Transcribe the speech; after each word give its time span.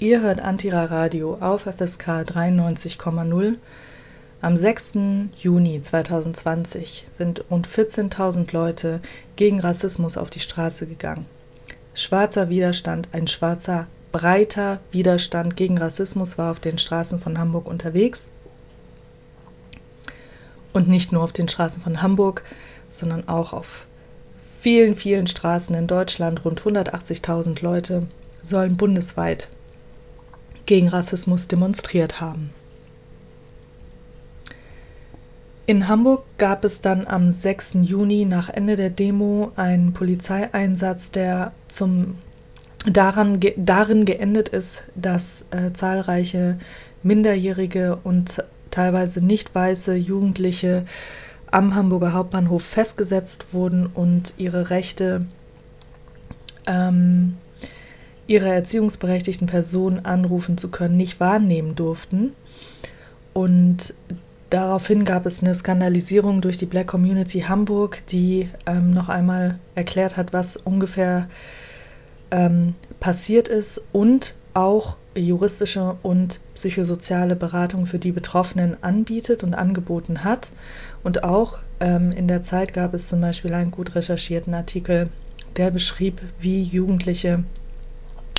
Ihr 0.00 0.20
hört 0.20 0.38
Antira 0.38 0.84
Radio 0.84 1.34
auf 1.40 1.62
FSK 1.62 2.22
93,0. 2.22 3.56
Am 4.40 4.56
6. 4.56 4.92
Juni 5.40 5.82
2020 5.82 7.06
sind 7.14 7.44
rund 7.50 7.66
14.000 7.66 8.52
Leute 8.52 9.00
gegen 9.34 9.58
Rassismus 9.58 10.16
auf 10.16 10.30
die 10.30 10.38
Straße 10.38 10.86
gegangen. 10.86 11.26
Schwarzer 11.94 12.48
Widerstand, 12.48 13.08
ein 13.10 13.26
schwarzer, 13.26 13.88
breiter 14.12 14.78
Widerstand 14.92 15.56
gegen 15.56 15.78
Rassismus 15.78 16.38
war 16.38 16.52
auf 16.52 16.60
den 16.60 16.78
Straßen 16.78 17.18
von 17.18 17.36
Hamburg 17.36 17.66
unterwegs. 17.66 18.30
Und 20.72 20.86
nicht 20.86 21.10
nur 21.10 21.24
auf 21.24 21.32
den 21.32 21.48
Straßen 21.48 21.82
von 21.82 22.02
Hamburg, 22.02 22.44
sondern 22.88 23.26
auch 23.26 23.52
auf 23.52 23.88
vielen, 24.60 24.94
vielen 24.94 25.26
Straßen 25.26 25.74
in 25.74 25.88
Deutschland. 25.88 26.44
Rund 26.44 26.60
180.000 26.60 27.60
Leute 27.64 28.06
sollen 28.44 28.76
bundesweit 28.76 29.50
gegen 30.68 30.88
Rassismus 30.88 31.48
demonstriert 31.48 32.20
haben. 32.20 32.50
In 35.64 35.88
Hamburg 35.88 36.24
gab 36.36 36.64
es 36.64 36.82
dann 36.82 37.06
am 37.06 37.32
6. 37.32 37.78
Juni 37.82 38.26
nach 38.26 38.50
Ende 38.50 38.76
der 38.76 38.90
Demo 38.90 39.50
einen 39.56 39.94
Polizeieinsatz, 39.94 41.10
der 41.10 41.52
zum 41.68 42.18
daran, 42.86 43.40
darin 43.56 44.04
geendet 44.04 44.50
ist, 44.50 44.88
dass 44.94 45.46
äh, 45.50 45.72
zahlreiche 45.72 46.58
minderjährige 47.02 47.98
und 48.04 48.44
teilweise 48.70 49.24
nicht 49.24 49.54
weiße 49.54 49.94
Jugendliche 49.94 50.84
am 51.50 51.74
Hamburger 51.74 52.12
Hauptbahnhof 52.12 52.62
festgesetzt 52.62 53.52
wurden 53.52 53.86
und 53.86 54.34
ihre 54.36 54.68
Rechte 54.68 55.24
ähm, 56.66 57.38
ihre 58.28 58.48
erziehungsberechtigten 58.48 59.48
Personen 59.48 60.04
anrufen 60.04 60.56
zu 60.56 60.70
können, 60.70 60.96
nicht 60.96 61.18
wahrnehmen 61.18 61.74
durften. 61.74 62.34
Und 63.32 63.94
daraufhin 64.50 65.04
gab 65.04 65.26
es 65.26 65.42
eine 65.42 65.54
Skandalisierung 65.54 66.40
durch 66.40 66.58
die 66.58 66.66
Black 66.66 66.86
Community 66.86 67.40
Hamburg, 67.40 68.06
die 68.06 68.48
ähm, 68.66 68.90
noch 68.90 69.08
einmal 69.08 69.58
erklärt 69.74 70.16
hat, 70.16 70.32
was 70.32 70.56
ungefähr 70.56 71.28
ähm, 72.30 72.74
passiert 73.00 73.48
ist 73.48 73.80
und 73.92 74.34
auch 74.52 74.98
juristische 75.16 75.96
und 76.02 76.40
psychosoziale 76.54 77.34
Beratung 77.34 77.86
für 77.86 77.98
die 77.98 78.12
Betroffenen 78.12 78.76
anbietet 78.82 79.42
und 79.42 79.54
angeboten 79.54 80.22
hat. 80.22 80.52
Und 81.02 81.24
auch 81.24 81.58
ähm, 81.80 82.12
in 82.12 82.28
der 82.28 82.42
Zeit 82.42 82.74
gab 82.74 82.92
es 82.92 83.08
zum 83.08 83.20
Beispiel 83.20 83.54
einen 83.54 83.70
gut 83.70 83.94
recherchierten 83.94 84.54
Artikel, 84.54 85.08
der 85.56 85.70
beschrieb, 85.70 86.20
wie 86.38 86.62
Jugendliche 86.62 87.44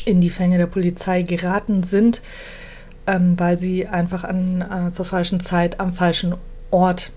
in 0.09 0.21
die 0.21 0.29
Fänge 0.29 0.57
der 0.57 0.67
Polizei 0.67 1.21
geraten 1.21 1.83
sind, 1.83 2.21
ähm, 3.07 3.39
weil 3.39 3.57
sie 3.57 3.87
einfach 3.87 4.23
an, 4.23 4.61
äh, 4.61 4.91
zur 4.91 5.05
falschen 5.05 5.39
Zeit 5.39 5.79
am 5.79 5.93
falschen 5.93 6.35
Ort 6.71 7.11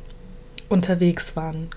unterwegs 0.69 1.37
waren. 1.37 1.69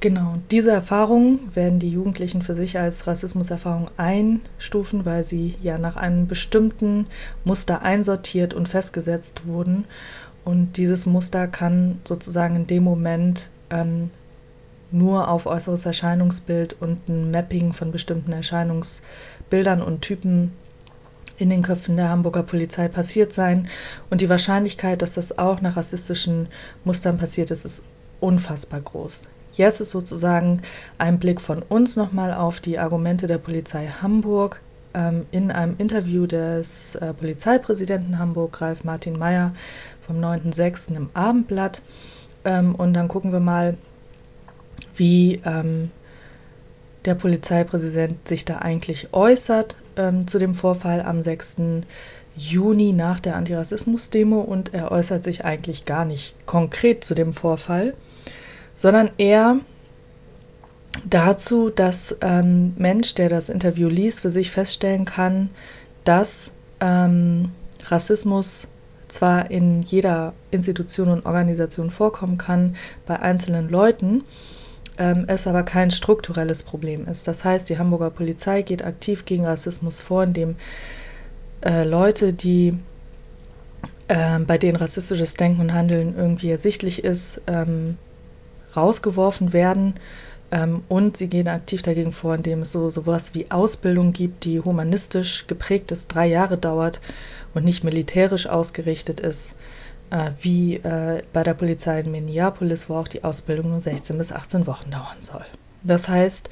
Genau, 0.00 0.38
diese 0.50 0.72
Erfahrungen 0.72 1.54
werden 1.54 1.78
die 1.78 1.90
Jugendlichen 1.90 2.42
für 2.42 2.56
sich 2.56 2.76
als 2.76 3.06
Rassismuserfahrung 3.06 3.88
einstufen, 3.96 5.04
weil 5.04 5.22
sie 5.22 5.54
ja 5.62 5.78
nach 5.78 5.94
einem 5.94 6.26
bestimmten 6.26 7.06
Muster 7.44 7.82
einsortiert 7.82 8.52
und 8.52 8.68
festgesetzt 8.68 9.46
wurden. 9.46 9.84
Und 10.44 10.76
dieses 10.76 11.06
Muster 11.06 11.46
kann 11.46 12.00
sozusagen 12.02 12.56
in 12.56 12.66
dem 12.66 12.82
Moment 12.82 13.50
ähm, 13.70 14.10
nur 14.90 15.28
auf 15.28 15.46
äußeres 15.46 15.86
Erscheinungsbild 15.86 16.76
und 16.80 17.08
ein 17.08 17.30
Mapping 17.30 17.72
von 17.72 17.92
bestimmten 17.92 18.32
Erscheinungsbildern 19.52 19.82
und 19.82 20.00
Typen 20.00 20.52
in 21.38 21.50
den 21.50 21.62
Köpfen 21.62 21.96
der 21.96 22.08
Hamburger 22.08 22.42
Polizei 22.42 22.88
passiert 22.88 23.32
sein. 23.32 23.68
Und 24.10 24.20
die 24.20 24.28
Wahrscheinlichkeit, 24.28 25.02
dass 25.02 25.14
das 25.14 25.38
auch 25.38 25.60
nach 25.60 25.76
rassistischen 25.76 26.48
Mustern 26.84 27.18
passiert 27.18 27.50
ist, 27.50 27.64
ist 27.64 27.84
unfassbar 28.20 28.80
groß. 28.80 29.26
Jetzt 29.52 29.80
ist 29.80 29.90
sozusagen 29.90 30.62
ein 30.98 31.18
Blick 31.18 31.40
von 31.40 31.62
uns 31.62 31.96
nochmal 31.96 32.32
auf 32.32 32.60
die 32.60 32.78
Argumente 32.78 33.26
der 33.26 33.38
Polizei 33.38 33.88
Hamburg. 33.88 34.60
Ähm, 34.94 35.26
in 35.30 35.50
einem 35.50 35.74
Interview 35.78 36.26
des 36.26 36.94
äh, 36.96 37.14
Polizeipräsidenten 37.14 38.18
Hamburg, 38.18 38.60
Ralf 38.60 38.84
Martin 38.84 39.18
Mayer, 39.18 39.54
vom 40.06 40.20
9.6. 40.20 40.94
im 40.94 41.10
Abendblatt. 41.14 41.82
Ähm, 42.44 42.74
und 42.74 42.92
dann 42.92 43.08
gucken 43.08 43.32
wir 43.32 43.40
mal, 43.40 43.76
wie 44.96 45.40
ähm, 45.44 45.90
der 47.04 47.14
Polizeipräsident 47.14 48.28
sich 48.28 48.44
da 48.44 48.58
eigentlich 48.58 49.12
äußert 49.12 49.78
ähm, 49.96 50.26
zu 50.26 50.38
dem 50.38 50.54
Vorfall 50.54 51.02
am 51.02 51.22
6. 51.22 51.56
Juni 52.36 52.92
nach 52.92 53.20
der 53.20 53.36
Antirassismus-Demo 53.36 54.40
und 54.40 54.72
er 54.72 54.90
äußert 54.90 55.24
sich 55.24 55.44
eigentlich 55.44 55.84
gar 55.84 56.04
nicht 56.04 56.46
konkret 56.46 57.04
zu 57.04 57.14
dem 57.14 57.32
Vorfall, 57.32 57.94
sondern 58.74 59.10
eher 59.18 59.58
dazu, 61.08 61.70
dass 61.70 62.20
ein 62.22 62.44
ähm, 62.44 62.74
Mensch, 62.78 63.14
der 63.14 63.28
das 63.28 63.48
Interview 63.48 63.88
liest, 63.88 64.20
für 64.20 64.30
sich 64.30 64.50
feststellen 64.50 65.04
kann, 65.04 65.50
dass 66.04 66.54
ähm, 66.80 67.50
Rassismus 67.86 68.68
zwar 69.08 69.50
in 69.50 69.82
jeder 69.82 70.32
Institution 70.50 71.08
und 71.08 71.26
Organisation 71.26 71.90
vorkommen 71.90 72.38
kann, 72.38 72.76
bei 73.06 73.20
einzelnen 73.20 73.68
Leuten, 73.68 74.24
ähm, 75.02 75.24
es 75.26 75.48
aber 75.48 75.64
kein 75.64 75.90
strukturelles 75.90 76.62
Problem 76.62 77.08
ist. 77.08 77.26
Das 77.26 77.44
heißt, 77.44 77.68
die 77.68 77.76
Hamburger 77.76 78.10
Polizei 78.10 78.62
geht 78.62 78.84
aktiv 78.84 79.24
gegen 79.24 79.44
Rassismus 79.44 79.98
vor, 79.98 80.22
indem 80.22 80.54
äh, 81.64 81.82
Leute, 81.82 82.32
die 82.32 82.78
äh, 84.06 84.38
bei 84.38 84.58
denen 84.58 84.76
rassistisches 84.76 85.34
Denken 85.34 85.60
und 85.60 85.74
Handeln 85.74 86.14
irgendwie 86.16 86.50
ersichtlich 86.50 87.02
ist, 87.02 87.42
ähm, 87.48 87.98
rausgeworfen 88.76 89.52
werden. 89.52 89.94
Ähm, 90.52 90.84
und 90.88 91.16
sie 91.16 91.28
gehen 91.28 91.48
aktiv 91.48 91.82
dagegen 91.82 92.12
vor, 92.12 92.36
indem 92.36 92.62
es 92.62 92.70
so 92.70 92.88
sowas 92.88 93.34
wie 93.34 93.50
Ausbildung 93.50 94.12
gibt, 94.12 94.44
die 94.44 94.60
humanistisch 94.60 95.48
geprägt 95.48 95.90
ist, 95.90 96.14
drei 96.14 96.28
Jahre 96.28 96.58
dauert 96.58 97.00
und 97.54 97.64
nicht 97.64 97.82
militärisch 97.82 98.46
ausgerichtet 98.46 99.18
ist 99.18 99.56
wie 100.40 100.76
äh, 100.76 101.22
bei 101.32 101.42
der 101.42 101.54
Polizei 101.54 102.00
in 102.00 102.10
Minneapolis, 102.10 102.88
wo 102.88 102.96
auch 102.96 103.08
die 103.08 103.24
Ausbildung 103.24 103.70
nur 103.70 103.80
16 103.80 104.18
bis 104.18 104.32
18 104.32 104.66
Wochen 104.66 104.90
dauern 104.90 105.22
soll. 105.22 105.44
Das 105.82 106.08
heißt, 106.08 106.50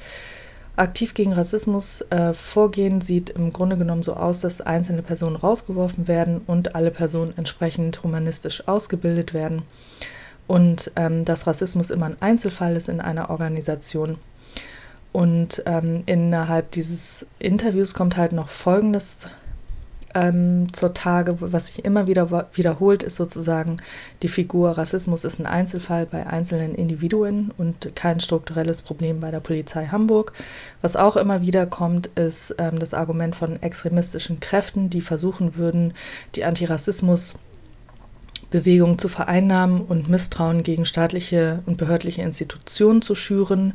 aktiv 0.75 1.13
gegen 1.13 1.33
Rassismus 1.33 2.01
äh, 2.09 2.33
vorgehen 2.33 3.01
sieht 3.01 3.29
im 3.29 3.53
Grunde 3.53 3.77
genommen 3.77 4.03
so 4.03 4.13
aus, 4.13 4.41
dass 4.41 4.61
einzelne 4.61 5.03
Personen 5.03 5.35
rausgeworfen 5.35 6.07
werden 6.07 6.41
und 6.47 6.75
alle 6.75 6.91
Personen 6.91 7.33
entsprechend 7.37 8.03
humanistisch 8.03 8.67
ausgebildet 8.67 9.33
werden 9.33 9.61
und 10.47 10.91
ähm, 10.95 11.23
dass 11.23 11.45
Rassismus 11.45 11.91
immer 11.91 12.07
ein 12.07 12.21
Einzelfall 12.21 12.75
ist 12.75 12.89
in 12.89 12.99
einer 12.99 13.29
Organisation. 13.29 14.17
Und 15.13 15.63
ähm, 15.65 16.03
innerhalb 16.05 16.71
dieses 16.71 17.27
Interviews 17.37 17.93
kommt 17.93 18.17
halt 18.17 18.31
noch 18.31 18.49
Folgendes 18.49 19.35
ähm, 20.15 20.73
zur 20.73 20.93
Tage, 20.93 21.37
was 21.39 21.67
sich 21.67 21.85
immer 21.85 22.07
wieder 22.07 22.47
wiederholt, 22.53 23.03
ist 23.03 23.15
sozusagen 23.15 23.77
die 24.21 24.27
Figur 24.27 24.71
Rassismus 24.71 25.23
ist 25.23 25.39
ein 25.39 25.45
Einzelfall 25.45 26.05
bei 26.05 26.25
einzelnen 26.25 26.75
Individuen 26.75 27.51
und 27.57 27.95
kein 27.95 28.19
strukturelles 28.19 28.81
Problem 28.81 29.19
bei 29.19 29.31
der 29.31 29.39
Polizei 29.39 29.87
Hamburg. 29.87 30.33
Was 30.81 30.95
auch 30.95 31.15
immer 31.15 31.41
wieder 31.41 31.65
kommt, 31.65 32.07
ist 32.07 32.55
ähm, 32.57 32.79
das 32.79 32.93
Argument 32.93 33.35
von 33.35 33.61
extremistischen 33.61 34.39
Kräften, 34.39 34.89
die 34.89 35.01
versuchen 35.01 35.55
würden, 35.55 35.93
die 36.35 36.43
Antirassismus 36.43 37.39
Bewegung 38.49 38.99
zu 38.99 39.07
vereinnahmen 39.07 39.81
und 39.81 40.09
Misstrauen 40.09 40.61
gegen 40.63 40.85
staatliche 40.85 41.63
und 41.65 41.77
behördliche 41.77 42.21
Institutionen 42.21 43.01
zu 43.01 43.15
schüren. 43.15 43.73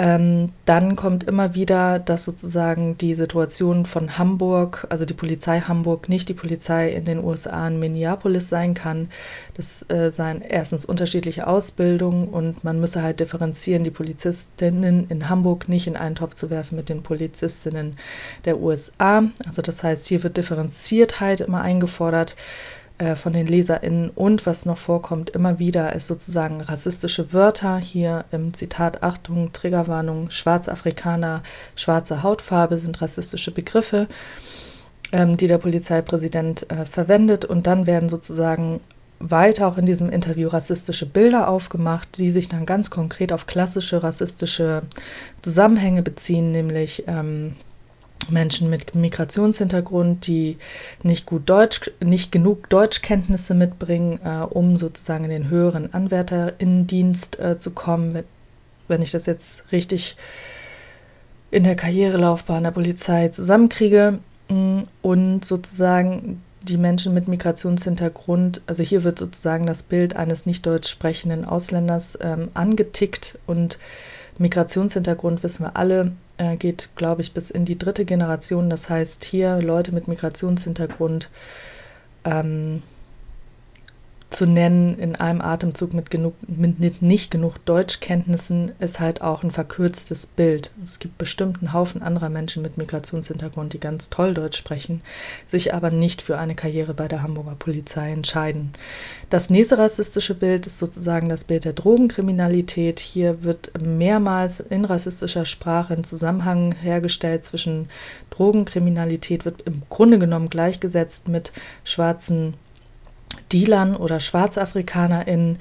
Ähm, 0.00 0.52
dann 0.64 0.96
kommt 0.96 1.24
immer 1.24 1.54
wieder, 1.54 1.98
dass 1.98 2.24
sozusagen 2.24 2.96
die 2.96 3.12
Situation 3.12 3.84
von 3.84 4.16
Hamburg, 4.16 4.86
also 4.88 5.04
die 5.04 5.12
Polizei 5.12 5.60
Hamburg, 5.60 6.08
nicht 6.08 6.30
die 6.30 6.34
Polizei 6.34 6.90
in 6.90 7.04
den 7.04 7.22
USA 7.22 7.68
in 7.68 7.78
Minneapolis 7.78 8.48
sein 8.48 8.72
kann. 8.72 9.10
Das 9.52 9.84
äh, 9.90 10.10
seien 10.10 10.40
erstens 10.40 10.86
unterschiedliche 10.86 11.46
Ausbildungen 11.46 12.28
und 12.28 12.64
man 12.64 12.80
müsse 12.80 13.02
halt 13.02 13.20
differenzieren, 13.20 13.84
die 13.84 13.90
Polizistinnen 13.90 15.06
in 15.10 15.28
Hamburg 15.28 15.68
nicht 15.68 15.86
in 15.86 15.96
einen 15.96 16.14
Topf 16.14 16.34
zu 16.34 16.48
werfen 16.48 16.76
mit 16.76 16.88
den 16.88 17.02
Polizistinnen 17.02 17.96
der 18.46 18.58
USA. 18.58 19.24
Also 19.46 19.60
das 19.60 19.84
heißt, 19.84 20.06
hier 20.06 20.22
wird 20.22 20.38
Differenziertheit 20.38 21.42
immer 21.42 21.60
eingefordert. 21.60 22.36
Äh, 23.00 23.16
von 23.16 23.32
den 23.32 23.46
LeserInnen 23.46 24.10
und 24.10 24.44
was 24.44 24.66
noch 24.66 24.76
vorkommt 24.76 25.30
immer 25.30 25.58
wieder 25.58 25.94
ist 25.94 26.06
sozusagen 26.06 26.60
rassistische 26.60 27.32
Wörter. 27.32 27.78
Hier 27.78 28.26
im 28.30 28.52
Zitat 28.52 29.02
Achtung, 29.02 29.52
Triggerwarnung, 29.52 30.28
Schwarzafrikaner, 30.30 31.42
schwarze 31.76 32.22
Hautfarbe 32.22 32.76
sind 32.76 33.00
rassistische 33.00 33.52
Begriffe, 33.52 34.06
ähm, 35.12 35.38
die 35.38 35.46
der 35.46 35.56
Polizeipräsident 35.56 36.70
äh, 36.70 36.84
verwendet 36.84 37.46
und 37.46 37.66
dann 37.66 37.86
werden 37.86 38.10
sozusagen 38.10 38.80
weiter 39.18 39.68
auch 39.68 39.78
in 39.78 39.86
diesem 39.86 40.10
Interview 40.10 40.48
rassistische 40.48 41.06
Bilder 41.06 41.48
aufgemacht, 41.48 42.18
die 42.18 42.30
sich 42.30 42.50
dann 42.50 42.66
ganz 42.66 42.90
konkret 42.90 43.32
auf 43.32 43.46
klassische 43.46 44.02
rassistische 44.02 44.82
Zusammenhänge 45.40 46.02
beziehen, 46.02 46.50
nämlich 46.50 47.04
ähm, 47.06 47.56
Menschen 48.28 48.70
mit 48.70 48.94
Migrationshintergrund, 48.94 50.26
die 50.26 50.58
nicht 51.02 51.26
gut 51.26 51.48
Deutsch, 51.48 51.90
nicht 52.00 52.30
genug 52.32 52.68
Deutschkenntnisse 52.68 53.54
mitbringen, 53.54 54.20
äh, 54.24 54.42
um 54.42 54.76
sozusagen 54.76 55.24
in 55.24 55.30
den 55.30 55.48
höheren 55.48 55.92
Anwärterinnendienst 55.92 57.38
äh, 57.38 57.58
zu 57.58 57.72
kommen, 57.72 58.14
wenn, 58.14 58.24
wenn 58.88 59.02
ich 59.02 59.12
das 59.12 59.26
jetzt 59.26 59.72
richtig 59.72 60.16
in 61.50 61.64
der 61.64 61.76
Karrierelaufbahn 61.76 62.64
der 62.64 62.70
Polizei 62.70 63.28
zusammenkriege 63.28 64.20
mm, 64.48 64.80
und 65.02 65.44
sozusagen 65.44 66.42
die 66.62 66.76
Menschen 66.76 67.14
mit 67.14 67.26
Migrationshintergrund, 67.26 68.62
also 68.66 68.82
hier 68.82 69.02
wird 69.02 69.18
sozusagen 69.18 69.66
das 69.66 69.82
Bild 69.82 70.14
eines 70.14 70.46
nicht 70.46 70.66
deutsch 70.66 70.90
sprechenden 70.90 71.44
Ausländers 71.44 72.18
ähm, 72.20 72.50
angetickt 72.54 73.38
und 73.46 73.78
Migrationshintergrund 74.38 75.42
wissen 75.42 75.64
wir 75.64 75.76
alle, 75.76 76.12
äh, 76.38 76.56
geht, 76.56 76.90
glaube 76.96 77.22
ich, 77.22 77.34
bis 77.34 77.50
in 77.50 77.64
die 77.64 77.78
dritte 77.78 78.04
Generation. 78.04 78.70
Das 78.70 78.88
heißt, 78.88 79.24
hier 79.24 79.60
Leute 79.60 79.92
mit 79.92 80.08
Migrationshintergrund 80.08 81.28
ähm, 82.24 82.82
zu 84.30 84.46
nennen 84.46 84.96
in 84.96 85.16
einem 85.16 85.40
Atemzug 85.40 85.92
mit, 85.92 86.08
genug, 86.08 86.34
mit 86.46 87.02
nicht 87.02 87.32
genug 87.32 87.64
Deutschkenntnissen 87.64 88.72
ist 88.78 89.00
halt 89.00 89.22
auch 89.22 89.42
ein 89.42 89.50
verkürztes 89.50 90.26
Bild. 90.26 90.70
Es 90.82 91.00
gibt 91.00 91.18
bestimmt 91.18 91.58
einen 91.58 91.72
Haufen 91.72 92.00
anderer 92.00 92.30
Menschen 92.30 92.62
mit 92.62 92.78
Migrationshintergrund, 92.78 93.72
die 93.72 93.80
ganz 93.80 94.08
toll 94.08 94.32
Deutsch 94.32 94.56
sprechen, 94.56 95.02
sich 95.46 95.74
aber 95.74 95.90
nicht 95.90 96.22
für 96.22 96.38
eine 96.38 96.54
Karriere 96.54 96.94
bei 96.94 97.08
der 97.08 97.22
Hamburger 97.22 97.56
Polizei 97.58 98.12
entscheiden. 98.12 98.72
Das 99.30 99.50
nächste 99.50 99.78
rassistische 99.78 100.36
Bild 100.36 100.68
ist 100.68 100.78
sozusagen 100.78 101.28
das 101.28 101.42
Bild 101.42 101.64
der 101.64 101.72
Drogenkriminalität. 101.72 103.00
Hier 103.00 103.42
wird 103.42 103.72
mehrmals 103.80 104.60
in 104.60 104.84
rassistischer 104.84 105.44
Sprache 105.44 105.94
ein 105.94 106.04
Zusammenhang 106.04 106.72
hergestellt 106.72 107.42
zwischen 107.42 107.88
Drogenkriminalität, 108.30 109.44
wird 109.44 109.62
im 109.62 109.82
Grunde 109.88 110.20
genommen 110.20 110.50
gleichgesetzt 110.50 111.26
mit 111.26 111.52
schwarzen 111.82 112.54
Dealern 113.52 113.96
oder 113.96 114.20
SchwarzafrikanerInnen, 114.20 115.58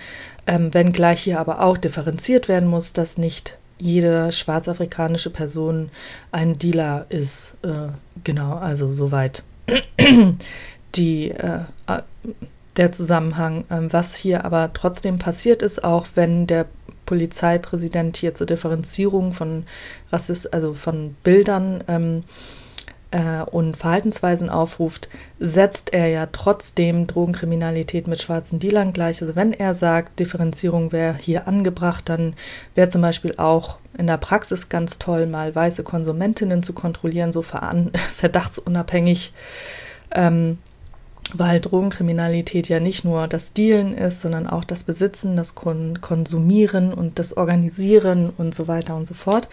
ähm, 0.48 0.74
wenngleich 0.74 1.22
hier 1.22 1.40
aber 1.40 1.62
auch 1.62 1.78
differenziert 1.78 2.48
werden 2.48 2.70
muss, 2.70 2.94
dass 2.94 3.18
nicht 3.18 3.58
jede 3.80 4.32
schwarzafrikanische 4.32 5.30
Person 5.30 5.90
ein 6.32 6.58
Dealer 6.58 7.06
ist. 7.10 7.58
Äh, 7.64 7.90
genau, 8.24 8.56
also 8.56 8.92
soweit 8.92 9.44
die, 10.96 11.32
äh, 11.32 11.60
der 12.76 12.92
Zusammenhang. 12.92 13.66
Ähm, 13.70 13.92
was 13.92 14.16
hier 14.16 14.46
aber 14.46 14.72
trotzdem 14.74 15.18
passiert 15.18 15.62
ist, 15.62 15.84
auch 15.84 16.08
wenn 16.16 16.46
der 16.46 16.66
Polizeipräsident 17.06 18.18
hier 18.18 18.36
zur 18.36 18.48
Differenzierung 18.48 19.34
von 19.34 19.66
Rassist, 20.12 20.54
also 20.54 20.74
von 20.74 21.16
Bildern 21.24 21.84
ähm, 21.88 22.24
äh, 23.12 23.42
und 23.42 23.78
Verhaltensweisen 23.78 24.50
aufruft, 24.50 25.10
setzt 25.40 25.94
er 25.94 26.08
ja 26.08 26.28
trotzdem 26.28 27.08
Drogenkriminalität 27.08 28.08
mit 28.08 28.22
schwarzen 28.22 28.60
Dealern 28.60 28.94
gleich. 28.94 29.22
Also 29.22 29.36
wenn 29.36 29.54
er 29.54 29.74
sagt, 29.76 30.20
Differenzierung 30.20 30.92
wäre 30.92 31.16
hier 31.18 31.48
angebracht, 31.48 32.10
dann 32.10 32.36
wäre 32.76 32.90
zum 32.90 33.02
Beispiel 33.02 33.36
auch 33.38 33.80
in 33.98 34.08
der 34.08 34.18
Praxis 34.18 34.70
ganz 34.70 35.00
toll, 35.00 35.26
mal 35.26 35.54
weiße 35.54 35.84
Konsumentinnen 35.84 36.64
zu 36.64 36.74
kontrollieren, 36.74 37.32
so 37.32 37.42
verdachtsunabhängig. 38.16 39.34
Ähm, 40.12 40.58
weil 41.34 41.60
Drogenkriminalität 41.60 42.70
ja 42.70 42.80
nicht 42.80 43.06
nur 43.06 43.28
das 43.28 43.54
Dealen 43.54 43.94
ist, 43.94 44.22
sondern 44.22 44.48
auch 44.48 44.64
das 44.64 44.84
Besitzen, 44.84 45.36
das 45.36 45.54
Kon 45.54 46.02
Konsumieren 46.02 46.92
und 46.92 47.20
das 47.20 47.38
Organisieren 47.38 48.32
und 48.36 48.56
so 48.56 48.68
weiter 48.68 48.96
und 48.96 49.06
so 49.06 49.14
fort. 49.14 49.48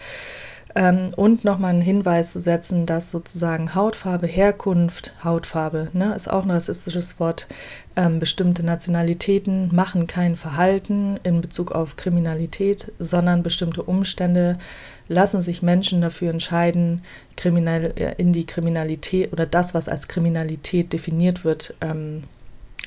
Ähm, 0.77 1.11
und 1.15 1.43
nochmal 1.43 1.71
einen 1.71 1.81
Hinweis 1.81 2.33
zu 2.33 2.39
setzen, 2.39 2.85
dass 2.85 3.09
sozusagen 3.09 3.73
Hautfarbe, 3.73 4.27
Herkunft, 4.27 5.11
Hautfarbe 5.23 5.89
ne, 5.93 6.13
ist 6.13 6.29
auch 6.29 6.43
ein 6.43 6.51
rassistisches 6.51 7.19
Wort. 7.19 7.47
Ähm, 7.95 8.19
bestimmte 8.19 8.63
Nationalitäten 8.63 9.73
machen 9.73 10.05
kein 10.05 10.35
Verhalten 10.35 11.19
in 11.23 11.41
Bezug 11.41 11.71
auf 11.71 11.95
Kriminalität, 11.95 12.91
sondern 12.99 13.41
bestimmte 13.41 13.81
Umstände 13.81 14.59
lassen 15.07 15.41
sich 15.41 15.63
Menschen 15.63 15.99
dafür 16.01 16.29
entscheiden, 16.29 17.01
kriminell, 17.35 17.93
äh, 17.95 18.13
in 18.19 18.31
die 18.31 18.45
Kriminalität 18.45 19.33
oder 19.33 19.47
das, 19.47 19.73
was 19.73 19.89
als 19.89 20.07
Kriminalität 20.07 20.93
definiert 20.93 21.43
wird, 21.43 21.73
ähm, 21.81 22.25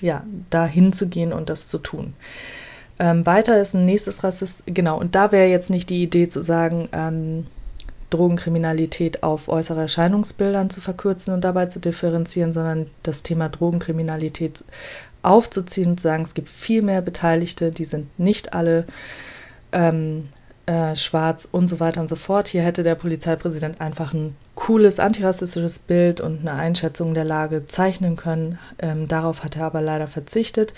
ja, 0.00 0.22
da 0.48 0.64
hinzugehen 0.64 1.32
und 1.32 1.50
das 1.50 1.66
zu 1.66 1.78
tun. 1.78 2.14
Ähm, 3.00 3.26
weiter 3.26 3.60
ist 3.60 3.75
ein 3.75 3.84
nächstes 3.84 4.22
Rassist, 4.22 4.62
genau, 4.66 5.00
und 5.00 5.16
da 5.16 5.32
wäre 5.32 5.48
jetzt 5.48 5.70
nicht 5.70 5.90
die 5.90 6.04
Idee 6.04 6.28
zu 6.28 6.40
sagen, 6.42 6.88
ähm, 6.92 7.46
Drogenkriminalität 8.10 9.22
auf 9.22 9.48
äußere 9.48 9.82
Erscheinungsbildern 9.82 10.70
zu 10.70 10.80
verkürzen 10.80 11.32
und 11.32 11.42
dabei 11.42 11.66
zu 11.66 11.80
differenzieren, 11.80 12.52
sondern 12.52 12.90
das 13.02 13.22
Thema 13.22 13.48
Drogenkriminalität 13.48 14.64
aufzuziehen 15.22 15.90
und 15.90 16.00
zu 16.00 16.04
sagen, 16.04 16.22
es 16.22 16.34
gibt 16.34 16.48
viel 16.48 16.82
mehr 16.82 17.02
Beteiligte, 17.02 17.72
die 17.72 17.84
sind 17.84 18.18
nicht 18.18 18.52
alle 18.52 18.86
ähm, 19.72 20.28
äh, 20.66 20.94
schwarz 20.94 21.48
und 21.50 21.68
so 21.68 21.80
weiter 21.80 22.00
und 22.00 22.08
so 22.08 22.16
fort. 22.16 22.48
Hier 22.48 22.62
hätte 22.62 22.82
der 22.82 22.94
Polizeipräsident 22.94 23.80
einfach 23.80 24.12
ein 24.12 24.36
cooles 24.54 25.00
antirassistisches 25.00 25.78
Bild 25.78 26.20
und 26.20 26.40
eine 26.40 26.52
Einschätzung 26.52 27.14
der 27.14 27.24
Lage 27.24 27.66
zeichnen 27.66 28.16
können. 28.16 28.58
Ähm, 28.78 29.08
darauf 29.08 29.42
hat 29.42 29.56
er 29.56 29.64
aber 29.66 29.80
leider 29.80 30.06
verzichtet. 30.06 30.74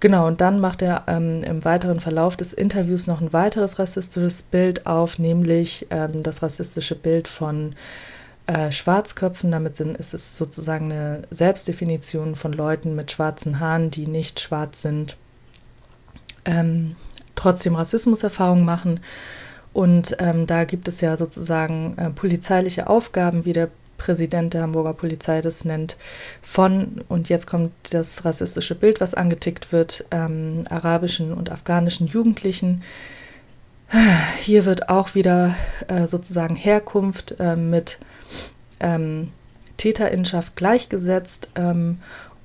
Genau, 0.00 0.26
und 0.26 0.40
dann 0.40 0.60
macht 0.60 0.80
er 0.80 1.04
ähm, 1.08 1.42
im 1.42 1.62
weiteren 1.62 2.00
Verlauf 2.00 2.34
des 2.34 2.54
Interviews 2.54 3.06
noch 3.06 3.20
ein 3.20 3.34
weiteres 3.34 3.78
rassistisches 3.78 4.42
Bild 4.42 4.86
auf, 4.86 5.18
nämlich 5.18 5.88
ähm, 5.90 6.22
das 6.22 6.42
rassistische 6.42 6.94
Bild 6.94 7.28
von 7.28 7.74
äh, 8.46 8.72
Schwarzköpfen. 8.72 9.50
Damit 9.50 9.76
sind, 9.76 9.98
ist 9.98 10.14
es 10.14 10.38
sozusagen 10.38 10.90
eine 10.90 11.22
Selbstdefinition 11.30 12.34
von 12.34 12.54
Leuten 12.54 12.94
mit 12.94 13.12
schwarzen 13.12 13.60
Haaren, 13.60 13.90
die 13.90 14.06
nicht 14.06 14.40
schwarz 14.40 14.80
sind, 14.80 15.18
ähm, 16.46 16.96
trotzdem 17.34 17.74
Rassismuserfahrungen 17.74 18.64
machen. 18.64 19.00
Und 19.74 20.16
ähm, 20.18 20.46
da 20.46 20.64
gibt 20.64 20.88
es 20.88 21.02
ja 21.02 21.18
sozusagen 21.18 21.96
äh, 21.98 22.08
polizeiliche 22.08 22.88
Aufgaben, 22.88 23.44
wie 23.44 23.52
der 23.52 23.68
Präsident 24.00 24.54
der 24.54 24.62
Hamburger 24.62 24.94
Polizei 24.94 25.42
das 25.42 25.66
nennt, 25.66 25.98
von, 26.42 27.04
und 27.08 27.28
jetzt 27.28 27.46
kommt 27.46 27.72
das 27.92 28.24
rassistische 28.24 28.74
Bild, 28.74 29.00
was 29.00 29.12
angetickt 29.14 29.72
wird, 29.72 30.06
ähm, 30.10 30.64
arabischen 30.70 31.32
und 31.34 31.50
afghanischen 31.50 32.06
Jugendlichen. 32.06 32.82
Hier 34.40 34.64
wird 34.64 34.88
auch 34.88 35.14
wieder 35.14 35.54
äh, 35.88 36.06
sozusagen 36.06 36.56
Herkunft 36.56 37.36
äh, 37.38 37.56
mit 37.56 37.98
ähm, 38.80 39.32
Täterinschaft 39.76 40.56
gleichgesetzt 40.56 41.50
ähm, 41.56 41.98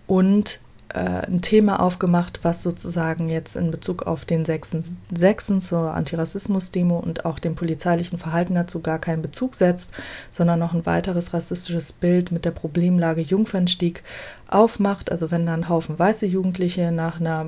und 0.07 0.59
äh, 0.95 1.27
ein 1.27 1.41
Thema 1.41 1.81
aufgemacht, 1.81 2.39
was 2.43 2.63
sozusagen 2.63 3.27
jetzt 3.27 3.57
in 3.57 3.69
Bezug 3.69 4.03
auf 4.03 4.23
den 4.23 4.45
6.6. 4.45 5.59
zur 5.59 5.93
Antirassismus-Demo 5.93 6.97
und 6.97 7.25
auch 7.25 7.37
dem 7.37 7.55
polizeilichen 7.55 8.17
Verhalten 8.17 8.55
dazu 8.55 8.81
gar 8.81 8.99
keinen 8.99 9.21
Bezug 9.21 9.55
setzt, 9.55 9.91
sondern 10.31 10.57
noch 10.57 10.73
ein 10.73 10.85
weiteres 10.85 11.33
rassistisches 11.33 11.91
Bild 11.91 12.31
mit 12.31 12.45
der 12.45 12.51
Problemlage 12.51 13.21
Jungfernstieg 13.21 14.03
aufmacht. 14.47 15.11
Also 15.11 15.31
wenn 15.31 15.45
da 15.45 15.53
ein 15.53 15.67
Haufen 15.67 15.99
weiße 15.99 16.25
Jugendliche 16.25 16.93
nach 16.93 17.19
einer 17.19 17.47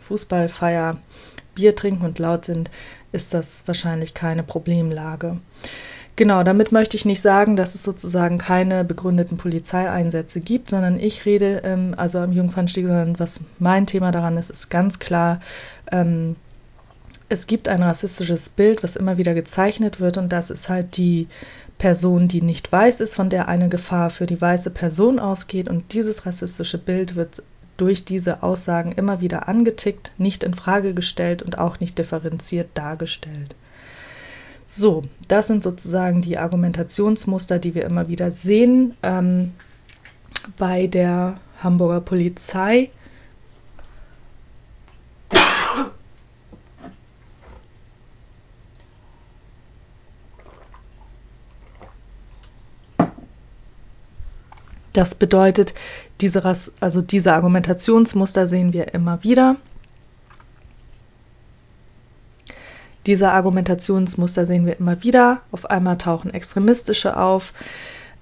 Fußballfeier 0.00 0.96
Bier 1.54 1.76
trinken 1.76 2.06
und 2.06 2.18
laut 2.18 2.46
sind, 2.46 2.70
ist 3.12 3.34
das 3.34 3.68
wahrscheinlich 3.68 4.14
keine 4.14 4.42
Problemlage. 4.42 5.36
Genau, 6.20 6.42
damit 6.42 6.70
möchte 6.70 6.98
ich 6.98 7.06
nicht 7.06 7.22
sagen, 7.22 7.56
dass 7.56 7.74
es 7.74 7.82
sozusagen 7.82 8.36
keine 8.36 8.84
begründeten 8.84 9.38
Polizeieinsätze 9.38 10.42
gibt, 10.42 10.68
sondern 10.68 11.00
ich 11.00 11.24
rede 11.24 11.62
ähm, 11.64 11.94
also 11.96 12.18
am 12.18 12.32
Jungfernstieg, 12.32 12.84
sondern 12.84 13.18
was 13.18 13.40
mein 13.58 13.86
Thema 13.86 14.12
daran 14.12 14.36
ist, 14.36 14.50
ist 14.50 14.68
ganz 14.68 14.98
klar, 14.98 15.40
ähm, 15.90 16.36
es 17.30 17.46
gibt 17.46 17.68
ein 17.68 17.82
rassistisches 17.82 18.50
Bild, 18.50 18.82
was 18.82 18.96
immer 18.96 19.16
wieder 19.16 19.32
gezeichnet 19.32 19.98
wird 19.98 20.18
und 20.18 20.30
das 20.30 20.50
ist 20.50 20.68
halt 20.68 20.98
die 20.98 21.26
Person, 21.78 22.28
die 22.28 22.42
nicht 22.42 22.70
weiß 22.70 23.00
ist, 23.00 23.14
von 23.14 23.30
der 23.30 23.48
eine 23.48 23.70
Gefahr 23.70 24.10
für 24.10 24.26
die 24.26 24.42
weiße 24.42 24.72
Person 24.72 25.20
ausgeht 25.20 25.70
und 25.70 25.94
dieses 25.94 26.26
rassistische 26.26 26.76
Bild 26.76 27.16
wird 27.16 27.42
durch 27.78 28.04
diese 28.04 28.42
Aussagen 28.42 28.92
immer 28.92 29.22
wieder 29.22 29.48
angetickt, 29.48 30.12
nicht 30.18 30.44
in 30.44 30.52
Frage 30.52 30.92
gestellt 30.92 31.42
und 31.42 31.56
auch 31.56 31.80
nicht 31.80 31.96
differenziert 31.96 32.68
dargestellt. 32.74 33.54
So, 34.72 35.02
das 35.26 35.48
sind 35.48 35.64
sozusagen 35.64 36.22
die 36.22 36.38
Argumentationsmuster, 36.38 37.58
die 37.58 37.74
wir 37.74 37.84
immer 37.84 38.06
wieder 38.06 38.30
sehen 38.30 38.94
ähm, 39.02 39.52
bei 40.58 40.86
der 40.86 41.40
Hamburger 41.58 42.00
Polizei. 42.00 42.90
Das 54.92 55.16
bedeutet, 55.16 55.74
diese, 56.20 56.44
also 56.78 57.02
diese 57.02 57.32
Argumentationsmuster 57.32 58.46
sehen 58.46 58.72
wir 58.72 58.94
immer 58.94 59.24
wieder. 59.24 59.56
Diese 63.10 63.32
Argumentationsmuster 63.32 64.46
sehen 64.46 64.66
wir 64.66 64.78
immer 64.78 65.02
wieder. 65.02 65.40
Auf 65.50 65.68
einmal 65.68 65.98
tauchen 65.98 66.32
extremistische 66.32 67.16
auf. 67.16 67.52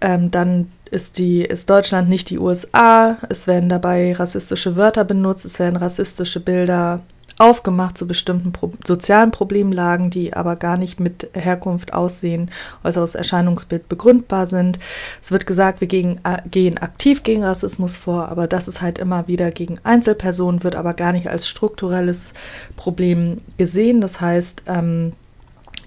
Ähm, 0.00 0.30
dann 0.30 0.73
ist, 0.90 1.18
die, 1.18 1.42
ist 1.42 1.68
Deutschland 1.68 2.09
nicht 2.09 2.30
die 2.30 2.38
USA. 2.38 3.18
Es 3.28 3.47
werden 3.47 3.68
dabei 3.68 4.14
rassistische 4.14 4.76
Wörter 4.76 5.04
benutzt, 5.04 5.45
es 5.45 5.59
werden 5.59 5.76
rassistische 5.76 6.40
Bilder 6.40 7.00
aufgemacht 7.38 7.97
zu 7.97 8.07
bestimmten 8.07 8.52
Pro 8.52 8.73
sozialen 8.85 9.30
Problemlagen, 9.30 10.11
die 10.11 10.35
aber 10.35 10.57
gar 10.57 10.76
nicht 10.76 11.00
mit 11.00 11.30
Herkunft, 11.33 11.95
Aussehen, 11.95 12.50
äußeres 12.85 13.14
Erscheinungsbild 13.14 13.88
begründbar 13.88 14.47
sind. 14.47 14.78
Es 15.23 15.30
wird 15.30 15.47
gesagt, 15.47 15.80
wir 15.80 15.88
gegen, 15.88 16.21
äh, 16.25 16.42
gehen 16.50 16.78
aktiv 16.78 17.23
gegen 17.23 17.45
Rassismus 17.45 17.97
vor, 17.97 18.28
aber 18.28 18.49
das 18.49 18.68
ist 18.68 18.83
halt 18.83 18.99
immer 18.99 19.28
wieder 19.28 19.50
gegen 19.50 19.78
Einzelpersonen, 19.85 20.64
wird 20.64 20.75
aber 20.75 20.95
gar 20.95 21.12
nicht 21.12 21.28
als 21.28 21.49
strukturelles 21.49 22.35
Problem 22.76 23.40
gesehen. 23.57 24.00
Das 24.00 24.21
heißt, 24.21 24.64
ähm, 24.66 25.12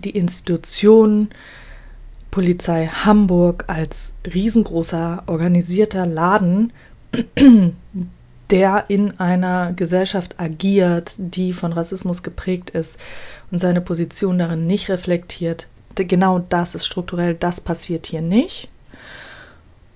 die 0.03 0.11
Institution 0.11 1.29
Polizei 2.31 2.87
Hamburg 2.87 3.65
als 3.67 4.13
riesengroßer 4.25 5.23
organisierter 5.27 6.05
Laden 6.05 6.71
der 8.51 8.85
in 8.89 9.19
einer 9.19 9.73
Gesellschaft 9.73 10.39
agiert, 10.39 11.15
die 11.17 11.53
von 11.53 11.73
Rassismus 11.73 12.21
geprägt 12.21 12.69
ist 12.71 12.99
und 13.49 13.59
seine 13.59 13.81
Position 13.81 14.37
darin 14.37 14.67
nicht 14.67 14.89
reflektiert. 14.89 15.67
Genau 15.95 16.39
das 16.39 16.75
ist 16.75 16.85
strukturell, 16.85 17.33
das 17.35 17.61
passiert 17.61 18.05
hier 18.05 18.21
nicht. 18.21 18.69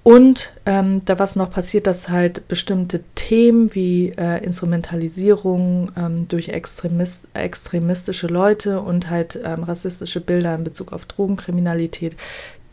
Und 0.03 0.53
ähm, 0.67 1.03
da 1.03 1.17
was 1.17 1.35
noch 1.35 1.49
passiert, 1.49 1.87
dass 1.87 2.09
halt 2.09 2.47
bestimmte 2.47 3.01
Themen 3.15 3.73
wie 3.73 4.09
äh, 4.09 4.43
Instrumentalisierung 4.43 5.91
ähm, 5.97 6.27
durch 6.27 6.49
Extremist, 6.49 7.27
extremistische 7.33 8.27
Leute 8.27 8.81
und 8.81 9.09
halt 9.09 9.39
ähm, 9.43 9.63
rassistische 9.63 10.21
Bilder 10.21 10.53
in 10.53 10.63
Bezug 10.63 10.93
auf 10.93 11.07
Drogenkriminalität, 11.07 12.15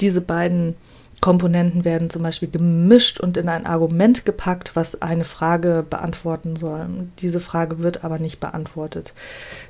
diese 0.01 0.21
beiden 0.21 0.75
Komponenten 1.23 1.85
werden 1.85 2.11
zum 2.11 2.25
Beispiel 2.25 2.51
gemischt 2.51 3.21
und 3.21 3.37
in 3.37 3.49
ein 3.49 3.65
Argument 3.65 4.27
gepackt, 4.27 4.75
was 4.75 5.01
eine 5.01 5.23
Frage 5.23 5.87
beantworten 5.89 6.57
soll. 6.57 6.87
Diese 7.21 7.41
Frage 7.41 7.79
wird 7.79 8.03
aber 8.03 8.19
nicht 8.19 8.41
beantwortet. 8.41 9.15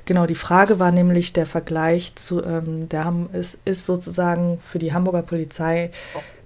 Genau, 0.05 0.25
die 0.25 0.35
Frage 0.35 0.79
war 0.79 0.91
nämlich 0.91 1.31
der 1.31 1.45
Vergleich 1.45 2.15
zu, 2.15 2.43
ähm, 2.43 2.89
der 2.89 3.13
ist, 3.33 3.59
ist 3.65 3.85
sozusagen 3.85 4.57
für 4.61 4.79
die 4.79 4.93
Hamburger 4.93 5.21
Polizei 5.21 5.91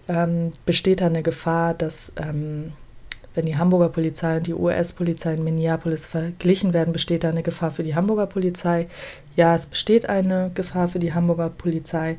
ähm, 0.10 0.52
besteht 0.66 1.00
da 1.00 1.06
eine 1.06 1.24
Gefahr, 1.24 1.74
dass 1.74 2.12
ähm, 2.18 2.74
wenn 3.34 3.46
die 3.46 3.58
Hamburger 3.58 3.90
Polizei 3.90 4.38
und 4.38 4.48
die 4.48 4.56
US-Polizei 4.56 5.36
in 5.36 5.44
Minneapolis 5.44 6.06
verglichen 6.06 6.74
werden, 6.74 6.92
besteht 6.92 7.24
da 7.24 7.30
eine 7.30 7.44
Gefahr 7.44 7.72
für 7.72 7.84
die 7.84 7.96
Hamburger 7.96 8.26
Polizei. 8.26 8.88
Ja, 9.38 9.56
es 9.56 9.68
besteht 9.68 10.10
eine 10.10 10.52
Gefahr 10.54 10.90
für 10.90 11.00
die 11.00 11.14
Hamburger 11.14 11.50
Polizei. 11.50 12.18